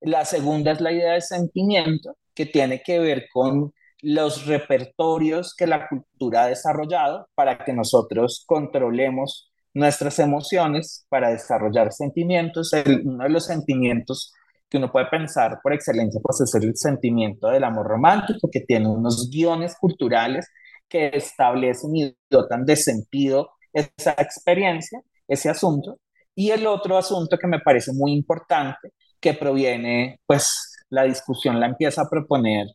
[0.00, 5.66] La segunda es la idea de sentimiento, que tiene que ver con los repertorios que
[5.66, 12.72] la cultura ha desarrollado para que nosotros controlemos nuestras emociones, para desarrollar sentimientos.
[13.04, 14.32] uno de los sentimientos
[14.70, 18.88] que uno puede pensar por excelencia, pues es el sentimiento del amor romántico, que tiene
[18.88, 20.48] unos guiones culturales
[20.88, 25.98] que establecen y dotan de sentido esa experiencia, ese asunto.
[26.34, 31.66] Y el otro asunto que me parece muy importante, que proviene, pues la discusión la
[31.66, 32.66] empieza a proponer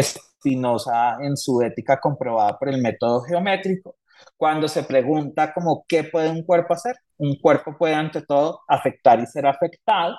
[0.00, 3.96] Spinoza en su ética comprobada por el método geométrico,
[4.36, 6.96] cuando se pregunta como qué puede un cuerpo hacer.
[7.18, 10.16] Un cuerpo puede ante todo afectar y ser afectado,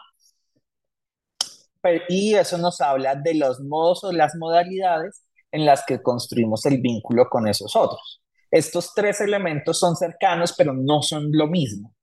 [2.08, 6.82] y eso nos habla de los modos o las modalidades en las que construimos el
[6.82, 8.22] vínculo con esos otros.
[8.52, 11.94] Estos tres elementos son cercanos, pero no son lo mismo.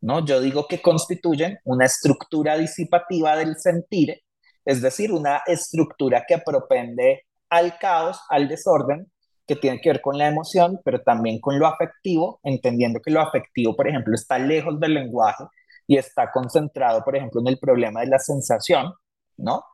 [0.00, 0.24] ¿no?
[0.24, 4.20] Yo digo que constituyen una estructura disipativa del sentir,
[4.64, 9.10] es decir, una estructura que propende al caos, al desorden,
[9.46, 13.20] que tiene que ver con la emoción, pero también con lo afectivo, entendiendo que lo
[13.20, 15.44] afectivo, por ejemplo, está lejos del lenguaje
[15.86, 18.92] y está concentrado, por ejemplo, en el problema de la sensación,
[19.38, 19.64] ¿no?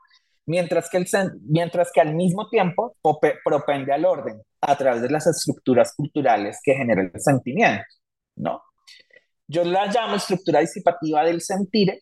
[0.47, 1.07] Mientras que, el,
[1.43, 2.97] mientras que al mismo tiempo
[3.45, 7.85] propende al orden a través de las estructuras culturales que generan el sentimiento,
[8.37, 8.63] ¿no?
[9.47, 11.99] Yo la llamo estructura disipativa del sentir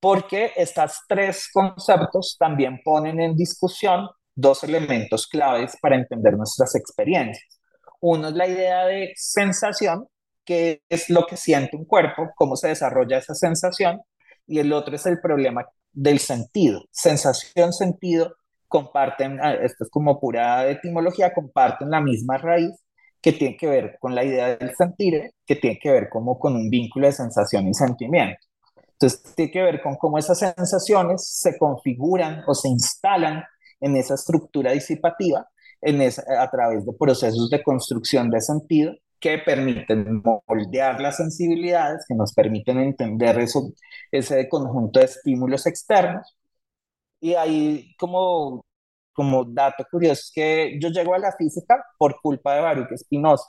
[0.00, 7.60] porque estos tres conceptos también ponen en discusión dos elementos claves para entender nuestras experiencias.
[8.00, 10.06] Uno es la idea de sensación,
[10.44, 14.00] que es lo que siente un cuerpo, cómo se desarrolla esa sensación,
[14.48, 16.82] y el otro es el problema del sentido.
[16.90, 18.34] Sensación, sentido,
[18.66, 22.72] comparten, ah, esto es como pura etimología, comparten la misma raíz
[23.20, 26.54] que tiene que ver con la idea del sentir, que tiene que ver como con
[26.56, 28.38] un vínculo de sensación y sentimiento.
[28.92, 33.44] Entonces, tiene que ver con cómo esas sensaciones se configuran o se instalan
[33.80, 35.46] en esa estructura disipativa
[35.80, 42.14] en a través de procesos de construcción de sentido que permiten moldear las sensibilidades, que
[42.14, 43.38] nos permiten entender
[44.12, 46.36] ese conjunto de estímulos externos.
[47.20, 48.64] Y ahí como,
[49.12, 53.48] como dato curioso es que yo llego a la física por culpa de Baruch Spinoza,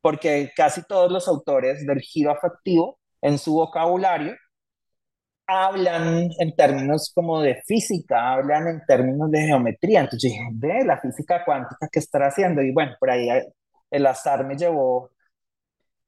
[0.00, 4.34] porque casi todos los autores del giro afectivo en su vocabulario
[5.46, 10.00] hablan en términos como de física, hablan en términos de geometría.
[10.00, 12.62] Entonces dije, ve la física cuántica que está haciendo.
[12.62, 13.28] Y bueno, por ahí
[13.90, 15.10] el azar me llevó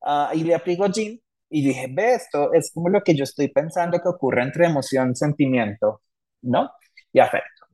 [0.02, 4.08] a Ilya Prigogine y dije, ve, esto es como lo que yo estoy pensando que
[4.08, 6.02] ocurre entre emoción, sentimiento,
[6.42, 6.70] ¿no?
[7.12, 7.66] Y afecto.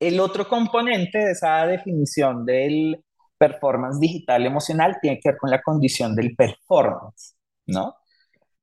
[0.00, 3.04] El otro componente de esa definición del
[3.38, 7.94] performance digital emocional tiene que ver con la condición del performance, ¿no?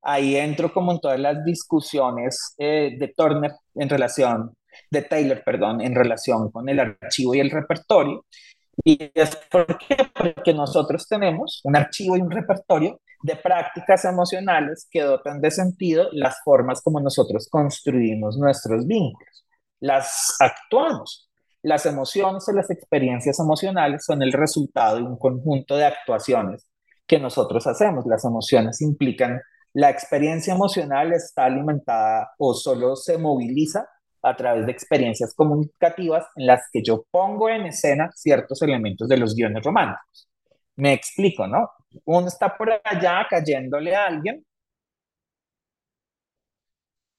[0.02, 4.52] Ahí entro como en todas las discusiones eh, de Turner en relación,
[4.90, 8.24] de Taylor, perdón, en relación con el archivo y el repertorio.
[8.84, 15.40] Y es porque nosotros tenemos un archivo y un repertorio de prácticas emocionales que dotan
[15.40, 19.44] de sentido las formas como nosotros construimos nuestros vínculos.
[19.80, 21.28] Las actuamos.
[21.62, 26.66] Las emociones o las experiencias emocionales son el resultado de un conjunto de actuaciones
[27.06, 28.04] que nosotros hacemos.
[28.06, 29.40] Las emociones implican
[29.74, 33.86] la experiencia emocional está alimentada o solo se moviliza
[34.22, 39.16] a través de experiencias comunicativas en las que yo pongo en escena ciertos elementos de
[39.16, 40.28] los guiones románticos.
[40.76, 41.70] Me explico, ¿no?
[42.04, 44.44] Uno está por allá cayéndole a alguien,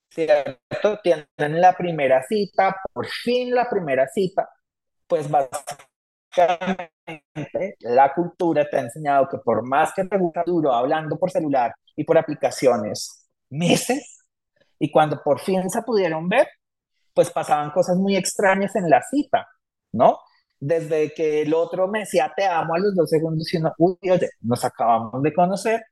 [0.10, 1.00] ¿cierto?
[1.04, 4.50] Tienen la primera cita, por fin la primera cita,
[5.08, 6.92] pues básicamente
[7.82, 11.74] la cultura te ha enseñado que por más que te gusta duro hablando por celular
[11.96, 14.24] y por aplicaciones meses,
[14.80, 16.48] y cuando por fin se pudieron ver,
[17.14, 19.48] pues pasaban cosas muy extrañas en la cita,
[19.92, 20.20] ¿no?
[20.60, 23.98] Desde que el otro me decía te amo a los dos segundos y uno, uy,
[24.10, 25.84] oye, nos acabamos de conocer,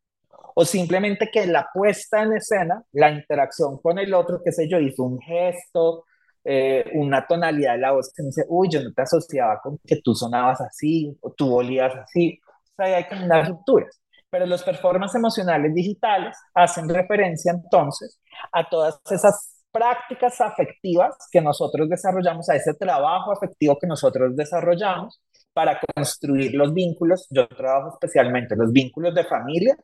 [0.56, 4.80] o simplemente que la puesta en escena, la interacción con el otro, qué sé yo,
[4.80, 6.06] hizo un gesto,
[6.44, 9.78] eh, una tonalidad de la voz que me dice, uy, yo no te asociaba con
[9.86, 14.02] que tú sonabas así, o tú olías así, o sea, hay como unas rupturas.
[14.30, 18.20] Pero los performances emocionales digitales hacen referencia entonces
[18.52, 25.22] a todas esas prácticas afectivas que nosotros desarrollamos, a ese trabajo afectivo que nosotros desarrollamos
[25.54, 27.28] para construir los vínculos.
[27.30, 29.78] Yo trabajo especialmente los vínculos de familia,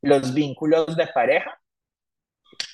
[0.00, 1.58] los vínculos de pareja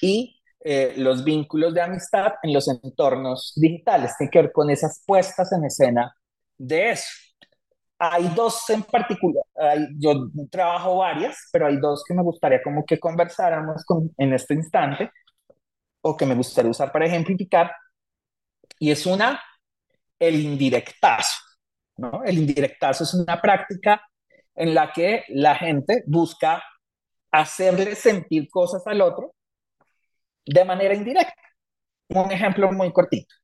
[0.00, 4.14] y eh, los vínculos de amistad en los entornos digitales.
[4.16, 6.14] Tiene que ver con esas puestas en escena
[6.56, 7.08] de eso.
[8.00, 9.42] Hay dos en particular,
[9.98, 14.54] yo trabajo varias, pero hay dos que me gustaría como que conversáramos con, en este
[14.54, 15.10] instante,
[16.08, 17.70] o que me gustaría usar para ejemplificar,
[18.78, 19.40] y es una,
[20.18, 21.38] el indirectazo.
[21.96, 22.22] ¿no?
[22.24, 24.02] El indirectazo es una práctica
[24.54, 26.62] en la que la gente busca
[27.30, 29.34] hacerle sentir cosas al otro
[30.46, 31.42] de manera indirecta.
[32.08, 33.34] Un ejemplo muy cortito.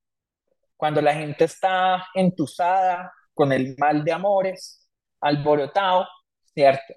[0.76, 4.88] Cuando la gente está entusada con el mal de amores,
[5.20, 6.06] alborotado,
[6.54, 6.94] ¿cierto?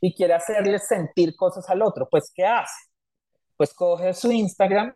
[0.00, 2.91] Y quiere hacerle sentir cosas al otro, pues ¿qué hace?
[3.62, 4.92] Pues coge su Instagram,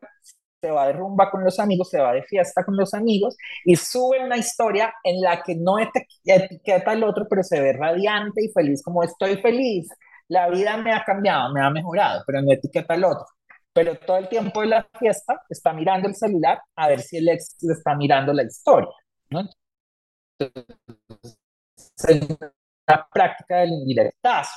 [0.60, 3.76] se va de rumba con los amigos, se va de fiesta con los amigos y
[3.76, 8.48] sube una historia en la que no etiqueta al otro, pero se ve radiante y
[8.48, 9.88] feliz como estoy feliz.
[10.26, 13.26] La vida me ha cambiado, me ha mejorado, pero no etiqueta al otro.
[13.72, 17.28] Pero todo el tiempo de la fiesta está mirando el celular a ver si el
[17.28, 18.90] ex le está mirando la historia.
[19.30, 19.48] ¿no?
[20.40, 22.20] es
[22.88, 24.50] una práctica del indirectazo,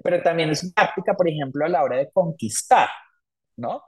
[0.00, 2.88] pero también es una práctica, por ejemplo, a la hora de conquistar,
[3.58, 3.82] ¿no?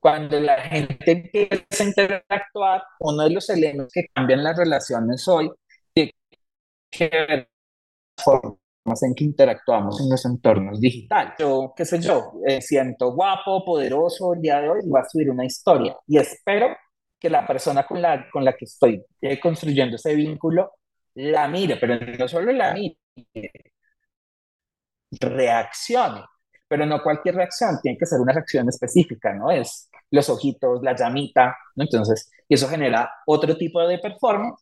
[0.00, 5.50] Cuando la gente empieza a interactuar, uno de los elementos que cambian las relaciones hoy
[5.94, 6.12] tiene
[6.90, 7.48] que ver
[8.16, 11.34] formas en que interactuamos en los entornos digitales.
[11.38, 15.44] Yo, qué sé yo, siento guapo, poderoso el día de hoy voy a subir una
[15.44, 16.76] historia y espero
[17.22, 20.72] que la persona con la, con la que estoy eh, construyendo ese vínculo
[21.14, 22.96] la mire, pero no solo la mire,
[25.20, 26.24] reaccione,
[26.72, 29.50] pero no cualquier reacción, tiene que ser una reacción específica, ¿no?
[29.50, 31.84] Es los ojitos, la llamita, ¿no?
[31.84, 34.58] Entonces, y eso genera otro tipo de performance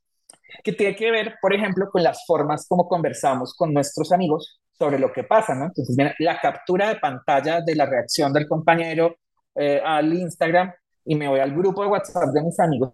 [0.65, 4.99] que tiene que ver, por ejemplo, con las formas como conversamos con nuestros amigos sobre
[4.99, 5.67] lo que pasa, ¿no?
[5.67, 9.15] Entonces, la captura de pantalla de la reacción del compañero
[9.55, 10.73] eh, al Instagram
[11.05, 12.93] y me voy al grupo de WhatsApp de mis amigos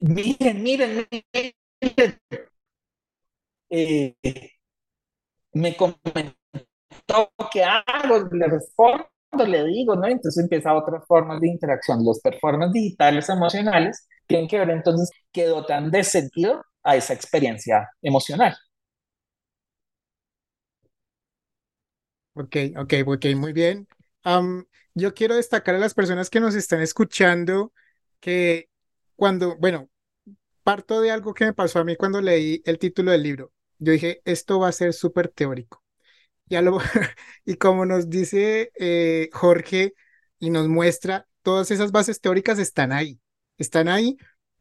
[0.00, 2.18] miren, miren, miren.
[3.74, 4.14] Eh,
[5.54, 6.34] me comentó
[7.52, 9.06] qué hago, le respondo,
[9.46, 10.06] le digo, ¿no?
[10.06, 12.04] Entonces empieza otras formas de interacción.
[12.04, 17.88] Los performances digitales emocionales tienen que ver entonces que dotan de sentido a esa experiencia
[18.02, 18.54] emocional.
[22.34, 23.86] Ok, ok, ok, muy bien.
[24.94, 27.72] yo quiero destacar a las personas que nos están escuchando
[28.20, 28.68] que
[29.16, 29.90] cuando, bueno,
[30.64, 33.52] parto de algo que me pasó a mí cuando leí el título del libro.
[33.82, 35.82] Yo dije, esto va a ser súper teórico.
[36.46, 36.78] Ya lo,
[37.44, 39.94] y como nos dice eh, Jorge
[40.38, 43.20] y nos muestra, todas esas bases teóricas están ahí,
[43.58, 44.16] están ahí,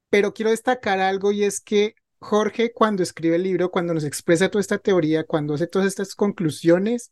[0.10, 4.50] pero quiero destacar algo y es que Jorge cuando escribe el libro, cuando nos expresa
[4.50, 7.12] toda esta teoría, cuando hace todas estas conclusiones,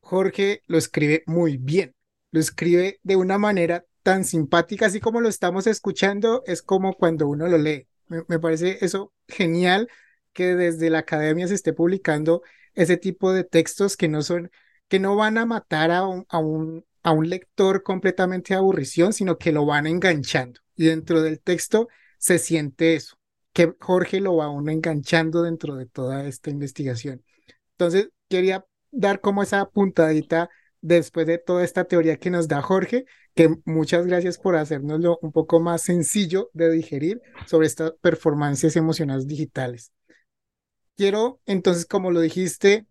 [0.00, 1.94] Jorge lo escribe muy bien,
[2.32, 7.28] lo escribe de una manera tan simpática, así como lo estamos escuchando, es como cuando
[7.28, 7.88] uno lo lee.
[8.08, 9.88] Me, parece eso genial
[10.36, 12.42] que desde la academia se esté publicando
[12.74, 14.50] ese tipo de textos que no son,
[14.86, 19.14] que no van a matar a un, a un, a un lector completamente de aburrición,
[19.14, 20.60] sino que lo van enganchando.
[20.76, 23.16] Y dentro del texto se siente eso,
[23.54, 27.24] que Jorge lo va a uno enganchando dentro de toda esta investigación.
[27.72, 30.50] Entonces, quería dar como esa puntadita
[30.82, 35.32] después de toda esta teoría que nos da Jorge, que muchas gracias por hacérnoslo un
[35.32, 39.92] poco más sencillo de digerir sobre estas performances emocionales digitales.
[40.96, 42.86] Quiero entonces, como lo dijiste,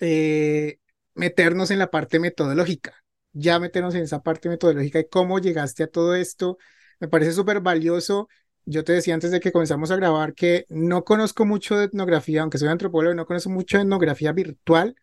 [0.00, 0.78] eh,
[1.14, 2.94] meternos en la parte metodológica,
[3.32, 6.58] ya meternos en esa parte metodológica y cómo llegaste a todo esto.
[7.00, 8.28] Me parece súper valioso.
[8.66, 12.42] Yo te decía antes de que comenzamos a grabar que no conozco mucho de etnografía,
[12.42, 14.96] aunque soy antropólogo, no conozco mucho de etnografía virtual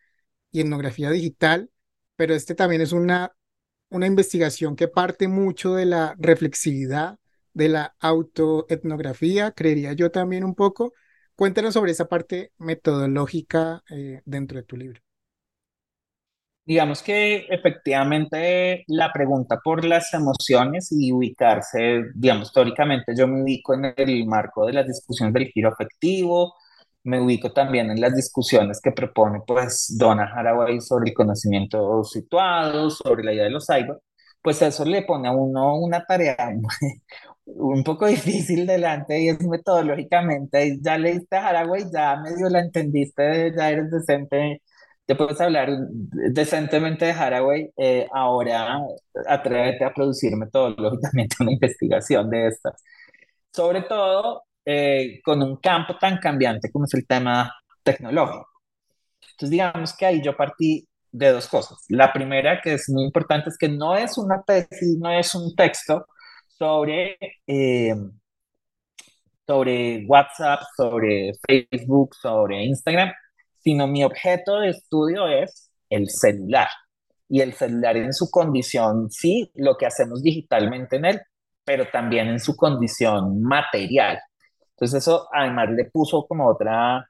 [0.52, 1.70] y etnografía digital
[2.16, 3.32] pero este también es una,
[3.90, 7.18] una investigación que parte mucho de la reflexividad,
[7.54, 10.92] de la autoetnografía, creería yo también un poco.
[11.36, 15.00] Cuéntanos sobre esa parte metodológica eh, dentro de tu libro.
[16.66, 23.74] Digamos que efectivamente la pregunta por las emociones y ubicarse, digamos, teóricamente yo me ubico
[23.74, 26.54] en el marco de las discusiones del giro afectivo,
[27.02, 32.88] me ubico también en las discusiones que propone pues Donna Haraway sobre el conocimiento situado,
[32.88, 33.98] sobre la idea de los cyber,
[34.40, 36.36] pues eso le pone a uno una tarea
[37.46, 43.70] un poco difícil delante y es metodológicamente, ya leíste Haraway, ya medio la entendiste, ya
[43.70, 44.62] eres decente,
[45.06, 45.68] te puedes hablar
[46.32, 48.80] decentemente de Haraway, eh, ahora
[49.26, 52.82] atrévete a producir metodológicamente una investigación de estas.
[53.52, 58.48] Sobre todo eh, con un campo tan cambiante como es el tema tecnológico.
[59.32, 61.78] Entonces, digamos que ahí yo partí de dos cosas.
[61.88, 65.54] La primera, que es muy importante, es que no es una tesis, no es un
[65.54, 66.06] texto
[66.58, 67.94] sobre, eh,
[69.46, 73.12] sobre WhatsApp, sobre Facebook, sobre Instagram,
[73.58, 76.68] sino mi objeto de estudio es el celular.
[77.28, 81.20] Y el celular en su condición, sí, lo que hacemos digitalmente en él,
[81.64, 84.20] pero también en su condición material.
[84.70, 87.08] Entonces eso además le puso como otra,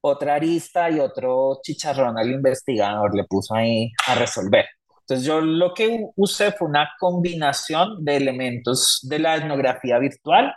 [0.00, 4.66] otra arista y otro chicharrón al investigador, le puso ahí a resolver.
[5.08, 10.54] Entonces yo lo que usé fue una combinación de elementos de la etnografía virtual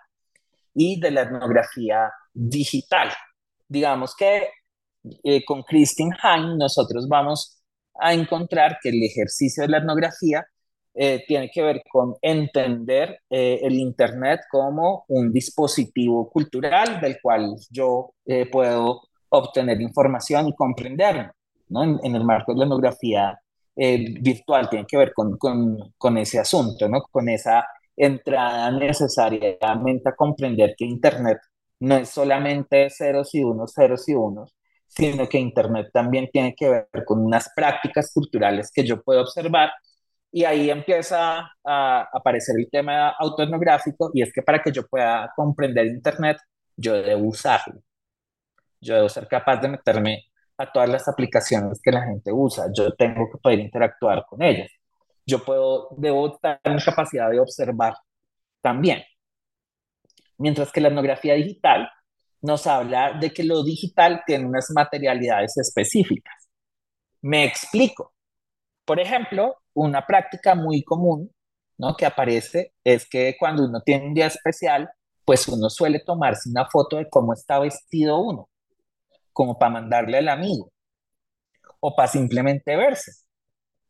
[0.73, 3.09] y de la etnografía digital.
[3.69, 4.49] Digamos que
[5.23, 7.61] eh, con Christine Hein nosotros vamos
[7.97, 10.45] a encontrar que el ejercicio de la etnografía
[10.95, 17.55] eh, tiene que ver con entender eh, el Internet como un dispositivo cultural del cual
[17.69, 18.15] yo
[18.51, 21.31] puedo obtener información y comprenderlo.
[21.69, 21.83] ¿no?
[22.03, 23.39] En, el marco de la etnografía
[24.21, 27.01] virtual tiene que ver con, con, con ese asunto, ¿no?
[27.11, 27.65] con esa
[27.95, 31.39] entrada necesariamente a comprender que Internet
[31.79, 34.55] no es solamente ceros y unos, ceros y unos,
[34.87, 39.71] sino que Internet también tiene que ver con unas prácticas culturales que yo puedo observar
[40.31, 45.31] y ahí empieza a aparecer el tema autoetnográfico y es que para que yo pueda
[45.35, 46.37] comprender Internet,
[46.77, 47.81] yo debo usarlo.
[48.79, 50.30] Yo debo ser capaz de meterme
[50.61, 52.67] a todas las aplicaciones que la gente usa.
[52.75, 54.69] Yo tengo que poder interactuar con ellas.
[55.25, 57.95] Yo puedo, debo estar en capacidad de observar
[58.61, 59.03] también.
[60.37, 61.89] Mientras que la etnografía digital
[62.41, 66.49] nos habla de que lo digital tiene unas materialidades específicas.
[67.21, 68.13] Me explico.
[68.85, 71.31] Por ejemplo, una práctica muy común
[71.77, 71.95] ¿no?
[71.95, 74.89] que aparece es que cuando uno tiene un día especial,
[75.25, 78.49] pues uno suele tomarse una foto de cómo está vestido uno,
[79.33, 80.71] como para mandarle al amigo
[81.79, 83.11] o para simplemente verse.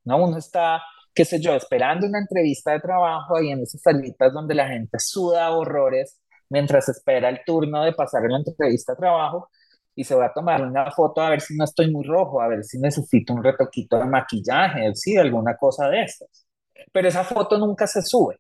[0.05, 0.23] ¿no?
[0.23, 0.81] Uno está,
[1.13, 4.99] qué sé yo, esperando una entrevista de trabajo ahí en esas salitas donde la gente
[4.99, 6.19] suda horrores
[6.49, 9.49] mientras espera el turno de pasar la entrevista de trabajo
[9.95, 12.47] y se va a tomar una foto a ver si no estoy muy rojo, a
[12.47, 16.47] ver si necesito un retoquito de maquillaje, sí, alguna cosa de estas.
[16.91, 18.39] Pero esa foto nunca se sube.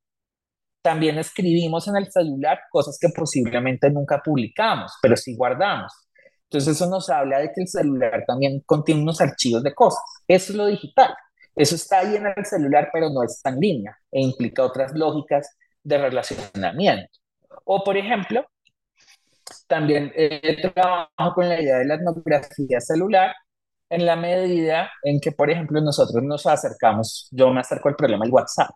[0.81, 5.91] También escribimos en el celular cosas que posiblemente nunca publicamos, pero sí guardamos.
[6.51, 10.03] Entonces eso nos habla de que el celular también contiene unos archivos de cosas.
[10.27, 11.15] Eso es lo digital.
[11.55, 15.57] Eso está ahí en el celular, pero no está en línea e implica otras lógicas
[15.81, 17.19] de relacionamiento.
[17.63, 18.45] O, por ejemplo,
[19.67, 23.33] también eh, trabajo con la idea de la etnografía celular
[23.89, 28.25] en la medida en que, por ejemplo, nosotros nos acercamos, yo me acerco al problema
[28.25, 28.71] del WhatsApp.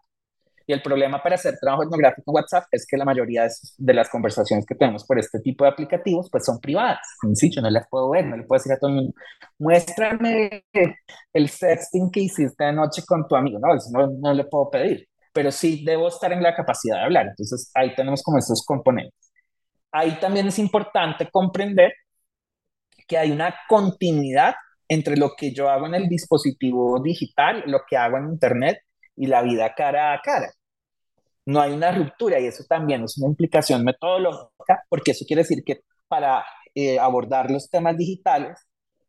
[0.68, 3.48] Y el problema para hacer trabajo etnográfico en WhatsApp es que la mayoría
[3.78, 7.00] de, las conversaciones que tenemos por este tipo de aplicativos pues son privadas.
[7.34, 9.14] Sí, yo no las puedo ver, no le puedo decir a todo el mundo,
[9.60, 10.66] muéstrame
[11.34, 13.60] el sexting que hiciste anoche con tu amigo.
[13.60, 17.04] No, eso no, no le puedo pedir pero sí debo estar en la capacidad de
[17.04, 17.28] hablar.
[17.28, 19.34] Entonces ahí tenemos como estos componentes.
[19.92, 21.92] Ahí también es importante comprender
[23.06, 24.56] que hay una continuidad
[24.88, 28.78] entre lo que yo hago en el dispositivo digital, lo que hago en Internet
[29.16, 30.52] y la vida cara a cara.
[31.46, 35.64] No hay una ruptura y eso también es una implicación metodológica, porque eso quiere decir
[35.64, 36.44] que para
[36.74, 38.60] eh, abordar los temas digitales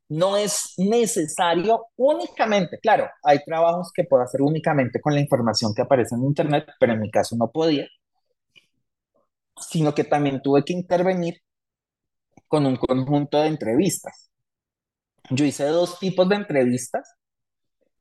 [0.08, 5.82] no es necesario únicamente, claro, hay trabajos que puedo hacer únicamente con la información que
[5.82, 7.86] aparece en Internet, pero en mi caso no podía,
[9.58, 11.40] sino que también tuve que intervenir
[12.48, 14.30] con un conjunto de entrevistas.
[15.30, 17.16] Yo hice dos tipos de entrevistas.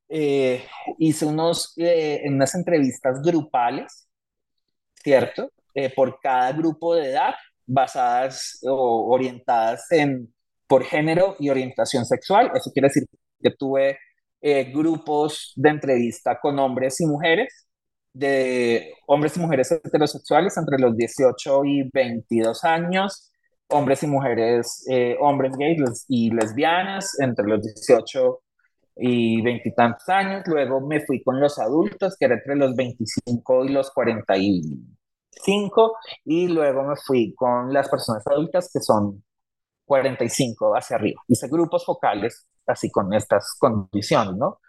[0.09, 0.63] Eh,
[0.99, 4.07] hice unos, eh, unas entrevistas grupales,
[4.95, 5.51] ¿cierto?
[5.73, 7.33] Eh, por cada grupo de edad,
[7.65, 10.33] basadas o orientadas en
[10.67, 12.51] por género y orientación sexual.
[12.55, 13.05] Eso quiere decir
[13.41, 13.99] que tuve
[14.41, 17.67] eh, grupos de entrevista con hombres y mujeres,
[18.13, 23.31] de hombres y mujeres heterosexuales entre los 18 y 22 años,
[23.67, 24.85] hombres y mujeres,
[25.19, 28.41] hombres gays y lesbianas entre los 18
[28.95, 30.43] y veintitantos años.
[30.45, 35.97] Luego me fui con los adultos, que era entre los 25 y los 45.
[36.25, 39.23] Y luego me fui con las personas adultas, que son
[39.85, 41.21] 45 hacia arriba.
[41.27, 44.59] Hice grupos focales así con estas condiciones, ¿no?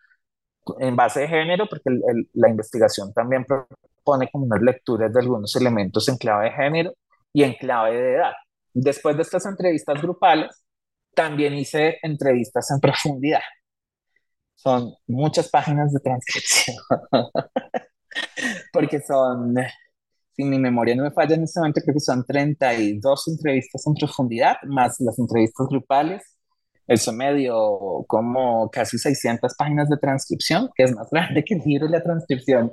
[0.80, 1.90] En base de género, porque
[2.34, 6.92] la investigación también propone como unas lecturas de algunos elementos en clave de género
[7.32, 8.32] y en clave de edad.
[8.74, 10.64] Después de estas entrevistas grupales,
[11.14, 13.40] también hice entrevistas en profundidad.
[14.66, 16.76] Son muchas páginas de transcripción,
[18.72, 19.54] porque son
[20.32, 23.94] si mi memoria no me falla en este momento, creo que son 32 entrevistas en
[23.94, 26.24] profundidad, más las entrevistas grupales.
[26.84, 31.60] Eso me dio como casi 600 páginas de transcripción, que es más grande que el
[31.64, 32.72] libro y la transcripción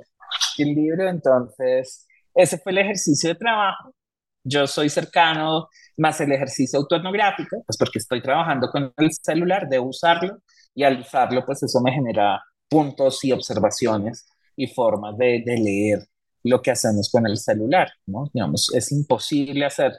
[0.58, 1.08] el libro.
[1.08, 3.94] Entonces, ese fue el ejercicio de trabajo.
[4.42, 9.90] Yo soy cercano más el ejercicio autoetnográfico, pues porque estoy trabajando con el celular, debo
[9.90, 10.40] usarlo
[10.74, 16.08] y al usarlo, pues eso me genera puntos y observaciones y formas de, de leer
[16.42, 18.30] lo que hacemos con el celular, ¿no?
[18.32, 19.92] Digamos, es imposible hacer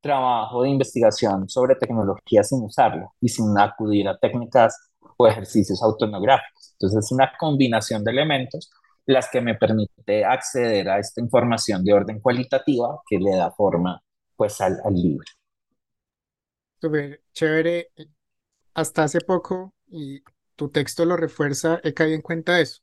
[0.00, 4.76] trabajo de investigación sobre tecnología sin usarlo y sin acudir a técnicas
[5.16, 6.72] o ejercicios autonográficos.
[6.74, 8.70] Entonces, es una combinación de elementos
[9.06, 14.02] las que me permite acceder a esta información de orden cualitativa que le da forma
[14.36, 15.24] pues al, al libro.
[16.80, 17.90] Súper chévere.
[18.74, 20.22] Hasta hace poco, y
[20.56, 22.82] tu texto lo refuerza, he caído en cuenta de eso.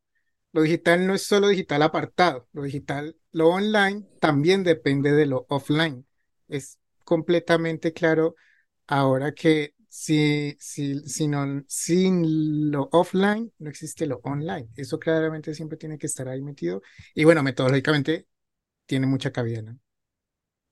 [0.53, 5.45] Lo digital no es solo digital apartado, lo digital, lo online también depende de lo
[5.49, 6.05] offline.
[6.47, 8.36] Es completamente claro
[8.88, 14.70] ahora que si, si, si no, sin lo offline no existe lo online.
[14.76, 16.82] Eso claramente siempre tiene que estar ahí metido.
[17.16, 18.28] Y bueno, metodológicamente
[18.88, 19.80] tiene mucha cabida, ¿no?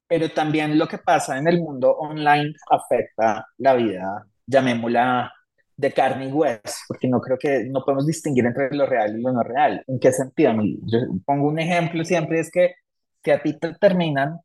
[0.08, 5.34] Pero también lo que pasa en el mundo online afecta la vida, llamémosla
[5.78, 9.22] de carne y hueso, porque no creo que no podemos distinguir entre lo real y
[9.22, 9.84] lo no real.
[9.88, 10.54] ¿En qué sentido?
[10.86, 12.76] Yo pongo un ejemplo siempre, es que
[13.24, 14.40] si a ti te terminan,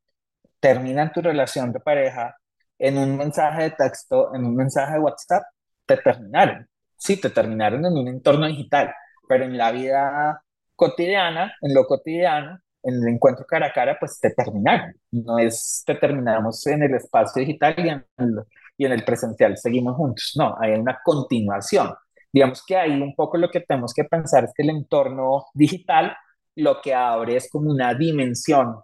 [0.60, 2.36] terminan tu relación de pareja
[2.78, 5.44] en un mensaje de texto, en un mensaje de WhatsApp,
[5.86, 6.68] te terminaron.
[6.96, 8.92] Sí, te terminaron en un entorno digital,
[9.28, 10.42] pero en la vida
[10.76, 14.94] cotidiana, en lo cotidiano, en el encuentro cara a cara, pues te terminaron.
[15.12, 18.40] No es te terminamos en el espacio digital y en el,
[18.82, 20.32] y en el presencial seguimos juntos.
[20.36, 21.94] No, hay una continuación.
[22.32, 26.16] Digamos que ahí un poco lo que tenemos que pensar es que el entorno digital
[26.56, 28.76] lo que abre es como una dimensión,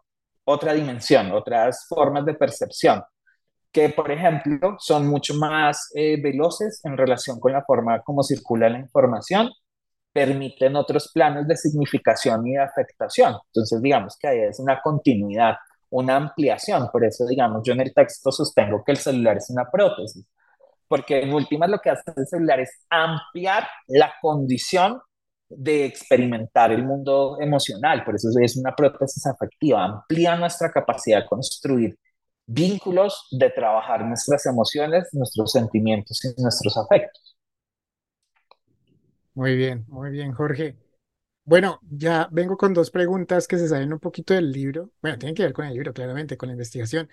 [0.44, 3.02] otra dimensión, otras formas de percepción
[3.72, 8.68] que por ejemplo son mucho más eh, veloces en relación con la forma como circula
[8.68, 9.50] la información,
[10.12, 13.36] permiten otros planos de significación y de afectación.
[13.46, 15.56] Entonces, digamos que ahí es una continuidad,
[15.90, 16.88] una ampliación.
[16.92, 20.26] Por eso, digamos, yo en el texto sostengo que el celular es una prótesis,
[20.88, 25.00] porque en últimas lo que hace el celular es ampliar la condición
[25.48, 28.04] de experimentar el mundo emocional.
[28.04, 31.98] Por eso es una prótesis afectiva, amplía nuestra capacidad de construir
[32.46, 37.36] vínculos de trabajar nuestras emociones, nuestros sentimientos y nuestros afectos.
[39.34, 40.76] Muy bien, muy bien, Jorge.
[41.48, 44.92] Bueno, ya vengo con dos preguntas que se salen un poquito del libro.
[45.00, 47.08] Bueno, tienen que ver con el libro, claramente, con la investigación.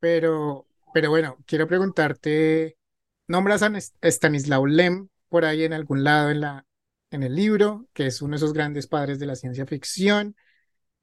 [0.00, 2.78] Pero, pero bueno, quiero preguntarte,
[3.26, 3.70] nombras a
[4.00, 6.64] Stanislaw Lem por ahí en algún lado en la,
[7.10, 10.34] en el libro, que es uno de esos grandes padres de la ciencia ficción.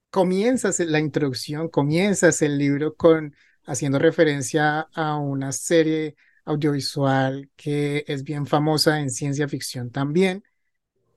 [0.10, 6.16] Comienzas la introducción, comienzas el libro con haciendo referencia a una serie
[6.46, 10.44] audiovisual que es bien famosa en ciencia ficción también.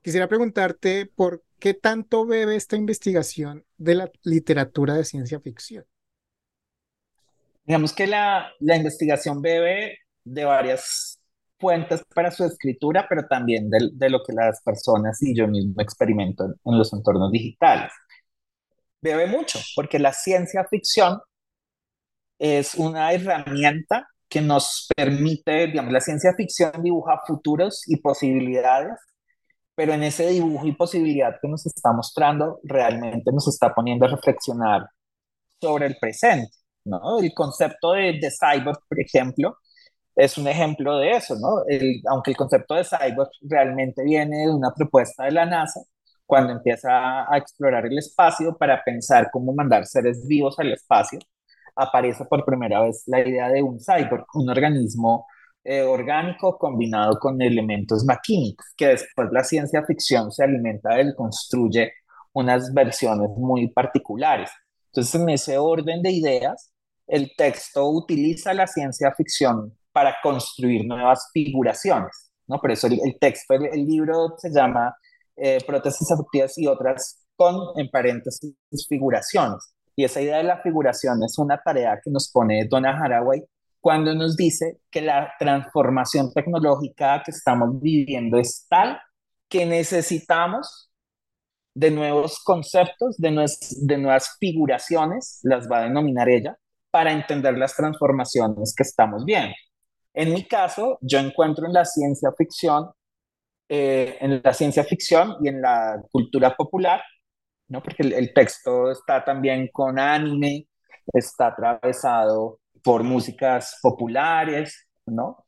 [0.03, 5.87] Quisiera preguntarte por qué tanto bebe esta investigación de la literatura de ciencia ficción.
[7.65, 11.23] Digamos que la, la investigación bebe de varias
[11.59, 15.81] fuentes para su escritura, pero también de, de, lo que las personas y yo mismo
[15.81, 17.91] experimento en, en los entornos digitales.
[19.01, 21.19] Bebe mucho, porque la ciencia ficción
[22.39, 28.99] es una herramienta que nos permite, digamos, la ciencia ficción dibuja futuros y posibilidades,
[29.75, 34.09] pero en ese dibujo y posibilidad que nos está mostrando, realmente nos está poniendo a
[34.09, 34.87] reflexionar
[35.61, 36.53] sobre el presente,
[36.85, 37.21] ¿no?
[37.21, 39.59] El concepto de, de cyborg, por ejemplo,
[40.17, 41.65] es un ejemplo de eso, ¿no?
[42.11, 45.81] aunque el concepto de cyborg realmente viene de una propuesta de la NASA,
[46.27, 46.91] cuando empieza
[47.31, 51.19] a explorar el espacio para pensar cómo mandar seres vivos al espacio,
[51.77, 55.27] aparece por primera vez la idea de un cyborg, un organismo
[55.65, 61.15] eh, orgánico combinado con elementos maquínicos, que después la ciencia ficción se alimenta de él,
[61.17, 61.93] construye
[62.35, 64.51] unas versiones muy particulares.
[64.87, 66.71] Entonces, en ese orden de ideas,
[67.07, 72.61] el texto utiliza la ciencia ficción para construir nuevas figuraciones, ¿no?
[72.61, 74.95] Por eso el, texto, el, libro se llama
[75.37, 78.55] eh, Prótesis afectivas y otras con, en paréntesis,
[78.89, 79.75] figuraciones.
[79.97, 83.45] Y esa idea de la figuración es una tarea que nos pone Donna Haraway
[83.85, 88.99] cuando nos dice que la transformación tecnológica que estamos viviendo es tal
[89.47, 90.91] que necesitamos
[91.75, 93.47] de nuevos conceptos, de,
[93.83, 96.57] de nuevas figuraciones, las va a denominar ella,
[96.91, 99.55] para entender las transformaciones que estamos viendo.
[100.15, 102.89] En mi caso, yo encuentro en la ciencia ficción,
[103.69, 107.03] eh, en la ciencia ficción y en la cultura popular,
[107.69, 107.83] ¿no?
[107.83, 110.69] Porque el, el texto está también con anime,
[111.13, 115.45] está atravesado por músicas populares, ¿no?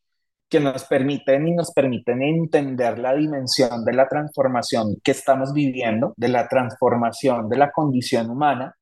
[0.49, 6.15] que nos permiten y nos permiten entender la dimensión de la transformación que estamos viviendo,
[6.17, 8.77] de la transformación de la condición humana,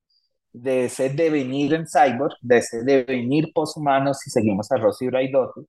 [0.53, 5.67] de ese devenir en cyborg, de ese devenir poshumano si seguimos a Rosy Braidotti,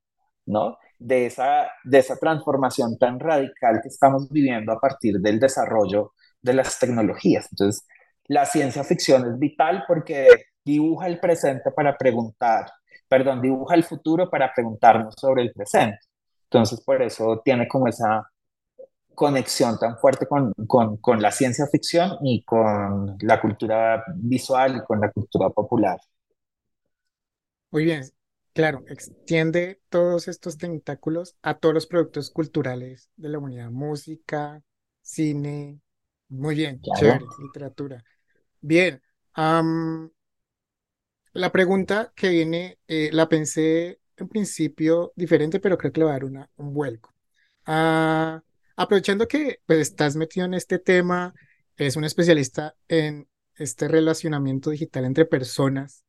[0.47, 0.77] ¿no?
[0.99, 6.53] De esa, de esa transformación tan radical que estamos viviendo a partir del desarrollo de
[6.53, 7.47] las tecnologías.
[7.51, 7.85] Entonces,
[8.27, 10.27] la ciencia ficción es vital porque
[10.65, 12.65] dibuja el presente para preguntar
[13.07, 15.99] perdón, dibuja el futuro para preguntarnos sobre el presente.
[16.43, 18.29] Entonces, por eso tiene como esa
[19.13, 24.85] conexión tan fuerte con, con, con, la ciencia ficción y con la cultura visual y
[24.85, 25.97] con la cultura popular.
[27.71, 28.03] Muy bien,
[28.53, 34.61] claro, extiende todos estos tentáculos a todos los productos culturales de la humanidad, música,
[35.01, 35.79] cine,
[36.27, 36.99] muy bien, claro.
[36.99, 38.03] chévere, literatura.
[38.59, 39.01] Bien,
[39.37, 40.09] um,
[41.35, 46.11] la pregunta que viene, eh, la pensé en principio diferente, pero creo que le va
[46.11, 47.13] a dar una, un vuelco.
[47.65, 48.41] Ah,
[48.77, 51.33] aprovechando que pues, estás metido en este tema,
[51.77, 56.05] eres un especialista en este relacionamiento digital entre personas,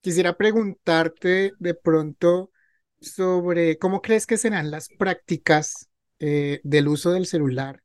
[0.00, 2.52] quisiera preguntarte de pronto
[3.00, 5.88] sobre cómo crees que serán las prácticas
[6.20, 7.82] eh, del uso del celular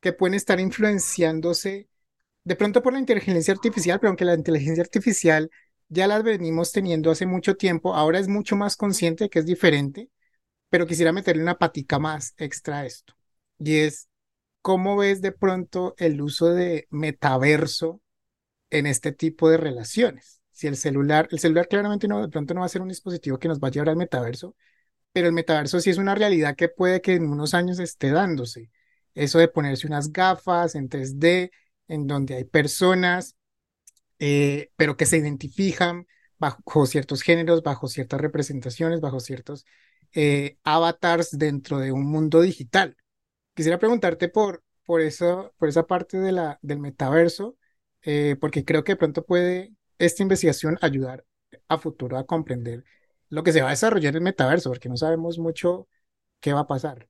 [0.00, 1.88] que pueden estar influenciándose
[2.44, 5.50] de pronto por la inteligencia artificial, pero aunque la inteligencia artificial
[5.88, 10.10] ya las venimos teniendo hace mucho tiempo, ahora es mucho más consciente que es diferente,
[10.70, 13.14] pero quisiera meterle una patica más extra a esto.
[13.58, 14.08] Y es,
[14.62, 18.00] ¿cómo ves de pronto el uso de metaverso
[18.70, 20.40] en este tipo de relaciones?
[20.52, 23.38] Si el celular, el celular claramente no, de pronto no va a ser un dispositivo
[23.38, 24.56] que nos va a llevar al metaverso,
[25.12, 28.70] pero el metaverso sí es una realidad que puede que en unos años esté dándose.
[29.14, 31.50] Eso de ponerse unas gafas en 3D,
[31.88, 33.36] en donde hay personas
[34.18, 36.06] eh, pero que se identifican
[36.38, 39.64] bajo ciertos géneros, bajo ciertas representaciones, bajo ciertos
[40.12, 42.96] eh, avatars dentro de un mundo digital.
[43.54, 47.56] Quisiera preguntarte por, por, eso, por esa parte de la, del metaverso,
[48.02, 51.24] eh, porque creo que de pronto puede esta investigación ayudar
[51.68, 52.84] a futuro a comprender
[53.28, 55.88] lo que se va a desarrollar en el metaverso, porque no sabemos mucho
[56.40, 57.08] qué va a pasar.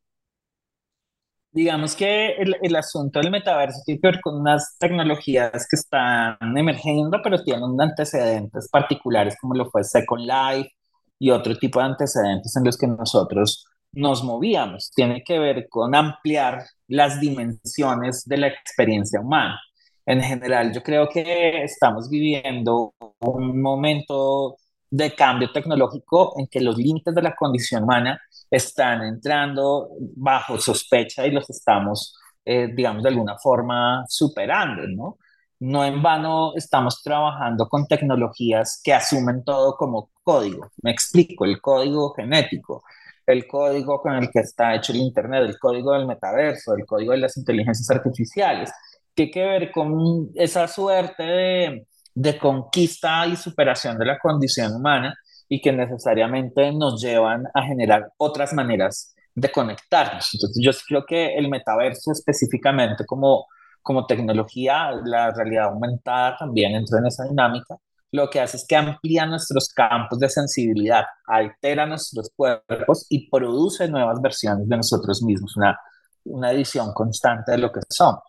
[1.57, 6.37] Digamos que el, el, asunto del metaverso tiene que ver con unas tecnologías que están
[6.55, 10.71] emergiendo, pero tienen antecedentes particulares, como lo fue Second Life
[11.19, 14.93] y otro tipo de antecedentes en los que nosotros nos movíamos.
[14.95, 19.59] Tiene que ver con ampliar las dimensiones de la experiencia humana.
[20.05, 24.59] En general, yo creo que estamos viviendo un momento
[24.91, 28.21] de cambio tecnológico en que los límites de la condición humana
[28.51, 35.19] están entrando bajo sospecha y los estamos, eh, digamos, de alguna forma superando, ¿no?
[35.59, 40.71] No en vano estamos trabajando con tecnologías que asumen todo como código.
[40.83, 42.85] Me explico, el código genético,
[43.27, 47.13] el código con el que está hecho el Internet, el código del metaverso, el código
[47.13, 48.71] de las inteligencias artificiales,
[49.17, 51.87] hay que ver con esa suerte de,
[52.17, 55.15] de conquista y superación de la condición humana
[55.49, 60.31] y que necesariamente nos llevan a generar otras maneras de conectarnos.
[60.33, 63.47] Entonces yo creo que el metaverso específicamente como,
[63.83, 67.77] como tecnología, la realidad aumentada también entra en esa dinámica,
[68.13, 73.89] lo que hace es que amplía nuestros campos de sensibilidad, altera nuestros cuerpos y produce
[73.89, 75.79] nuevas versiones de nosotros mismos, una,
[76.25, 78.23] una edición constante de lo que somos.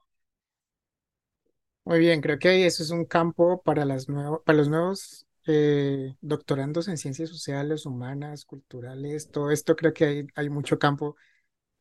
[1.88, 4.08] Muy bien, creo que eso es un campo para, las
[4.46, 10.50] para los nuevos eh, doctorandos en ciencias sociales, humanas, culturales, todo esto creo que hay,
[10.50, 11.16] mucho campo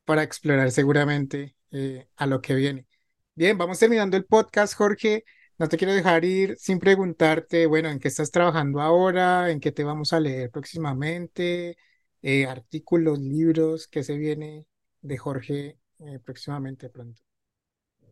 [0.05, 2.87] para explorar seguramente eh, a lo que viene.
[3.35, 5.25] Bien, vamos terminando el podcast, Jorge.
[5.59, 9.73] No te quiero dejar ir sin preguntarte, bueno, en qué estás trabajando ahora, en qué
[9.73, 11.79] te vamos a leer próximamente,
[12.23, 14.67] eh, artículos, libros, qué se viene
[15.03, 15.79] de Jorge
[16.25, 17.26] próximamente pronto.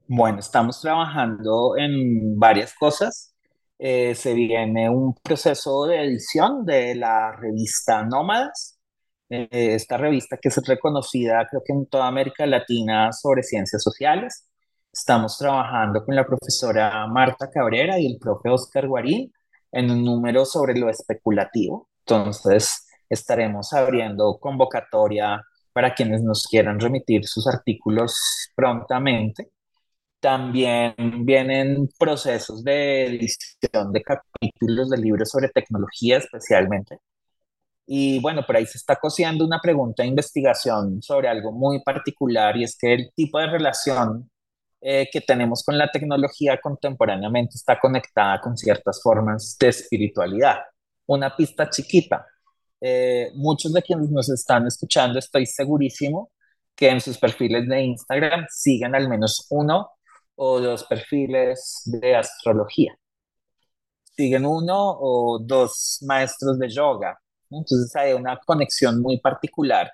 [0.07, 3.35] Bueno, estamos trabajando en varias cosas.
[3.79, 8.79] Eh, se viene un proceso de edición de la revista Nómadas,
[9.31, 14.47] eh, esta revista que es reconocida creo que en toda América Latina sobre ciencias sociales.
[14.93, 19.33] Estamos trabajando con la profesora Marta Cabrera y el profe Oscar Guarín
[19.73, 21.89] en un número sobre lo especulativo.
[22.01, 25.43] Entonces, estaremos abriendo convocatoria
[25.73, 29.54] para quienes nos quieran remitir sus artículos prontamente.
[30.25, 30.95] También
[31.27, 36.97] vienen procesos de edición de capítulos de libros sobre tecnología especialmente.
[37.87, 42.57] Y bueno, por ahí se está cosiendo una pregunta de investigación sobre algo muy particular
[42.57, 44.31] y es que el tipo de relación
[44.81, 50.61] eh, que tenemos con la tecnología contemporáneamente está conectada con ciertas formas de espiritualidad.
[51.05, 52.25] Una pista chiquita.
[52.81, 56.31] Eh, muchos de quienes nos están escuchando, estoy segurísimo
[56.75, 59.91] que en sus perfiles de Instagram siguen al menos uno
[60.37, 62.97] o dos perfiles de astrología.
[64.17, 67.19] Siguen uno o dos maestros de yoga.
[67.51, 69.91] Entonces hay una conexión muy particular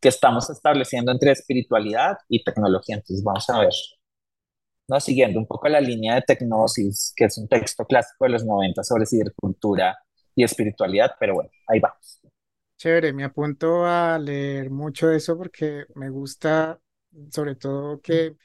[0.00, 2.96] que estamos estableciendo entre espiritualidad y tecnología.
[2.96, 3.72] Entonces vamos a ver,
[4.88, 5.00] ¿no?
[5.00, 8.82] siguiendo un poco la línea de Tecnosis, que es un texto clásico de los 90
[8.84, 9.96] sobre cibercultura
[10.34, 12.20] y espiritualidad, pero bueno, ahí vamos.
[12.76, 16.78] Chévere, me apunto a leer mucho de eso porque me gusta,
[17.30, 18.36] sobre todo que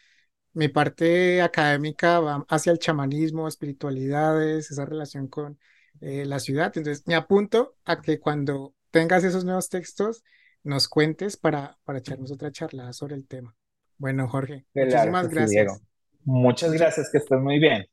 [0.53, 5.57] mi parte académica va hacia el chamanismo, espiritualidades, esa relación con
[6.01, 6.71] eh, la ciudad.
[6.75, 10.23] Entonces, me apunto a que cuando tengas esos nuevos textos,
[10.63, 13.55] nos cuentes para, para echarnos otra charla sobre el tema.
[13.97, 15.81] Bueno, Jorge, muchísimas gracias.
[16.23, 17.85] Muchas gracias, que estés muy bien.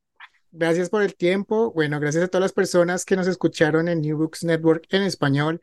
[0.50, 1.72] Gracias por el tiempo.
[1.72, 5.60] Bueno, gracias a todas las personas que nos escucharon en New Books Network en español.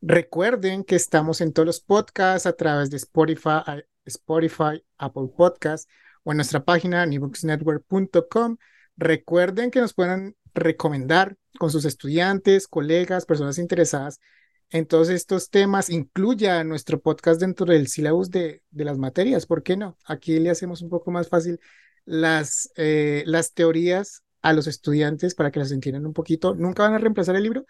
[0.00, 5.88] Recuerden que estamos en todos los podcasts a través de Spotify, Spotify, Apple Podcasts
[6.24, 8.56] o en nuestra página newbooksnetwork.com.
[8.96, 14.20] Recuerden que nos pueden recomendar con sus estudiantes, colegas, personas interesadas
[14.70, 19.62] en todos estos temas, incluya nuestro podcast dentro del sílabus de, de, las materias, ¿por
[19.62, 19.96] qué no?
[20.04, 21.60] Aquí le hacemos un poco más fácil
[22.04, 26.54] las, eh, las teorías a los estudiantes para que las entiendan un poquito.
[26.54, 27.66] Nunca van a reemplazar el libro,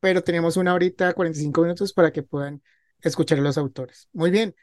[0.00, 2.62] pero tenemos una horita, 45 minutos para que puedan
[3.00, 4.08] escuchar a los autores.
[4.12, 4.54] Muy bien,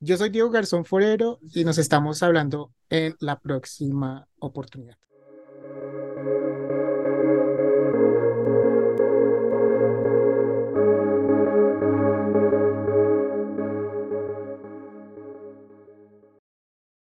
[0.00, 4.96] yo soy Diego Garzón Forero y nos estamos hablando en la próxima oportunidad.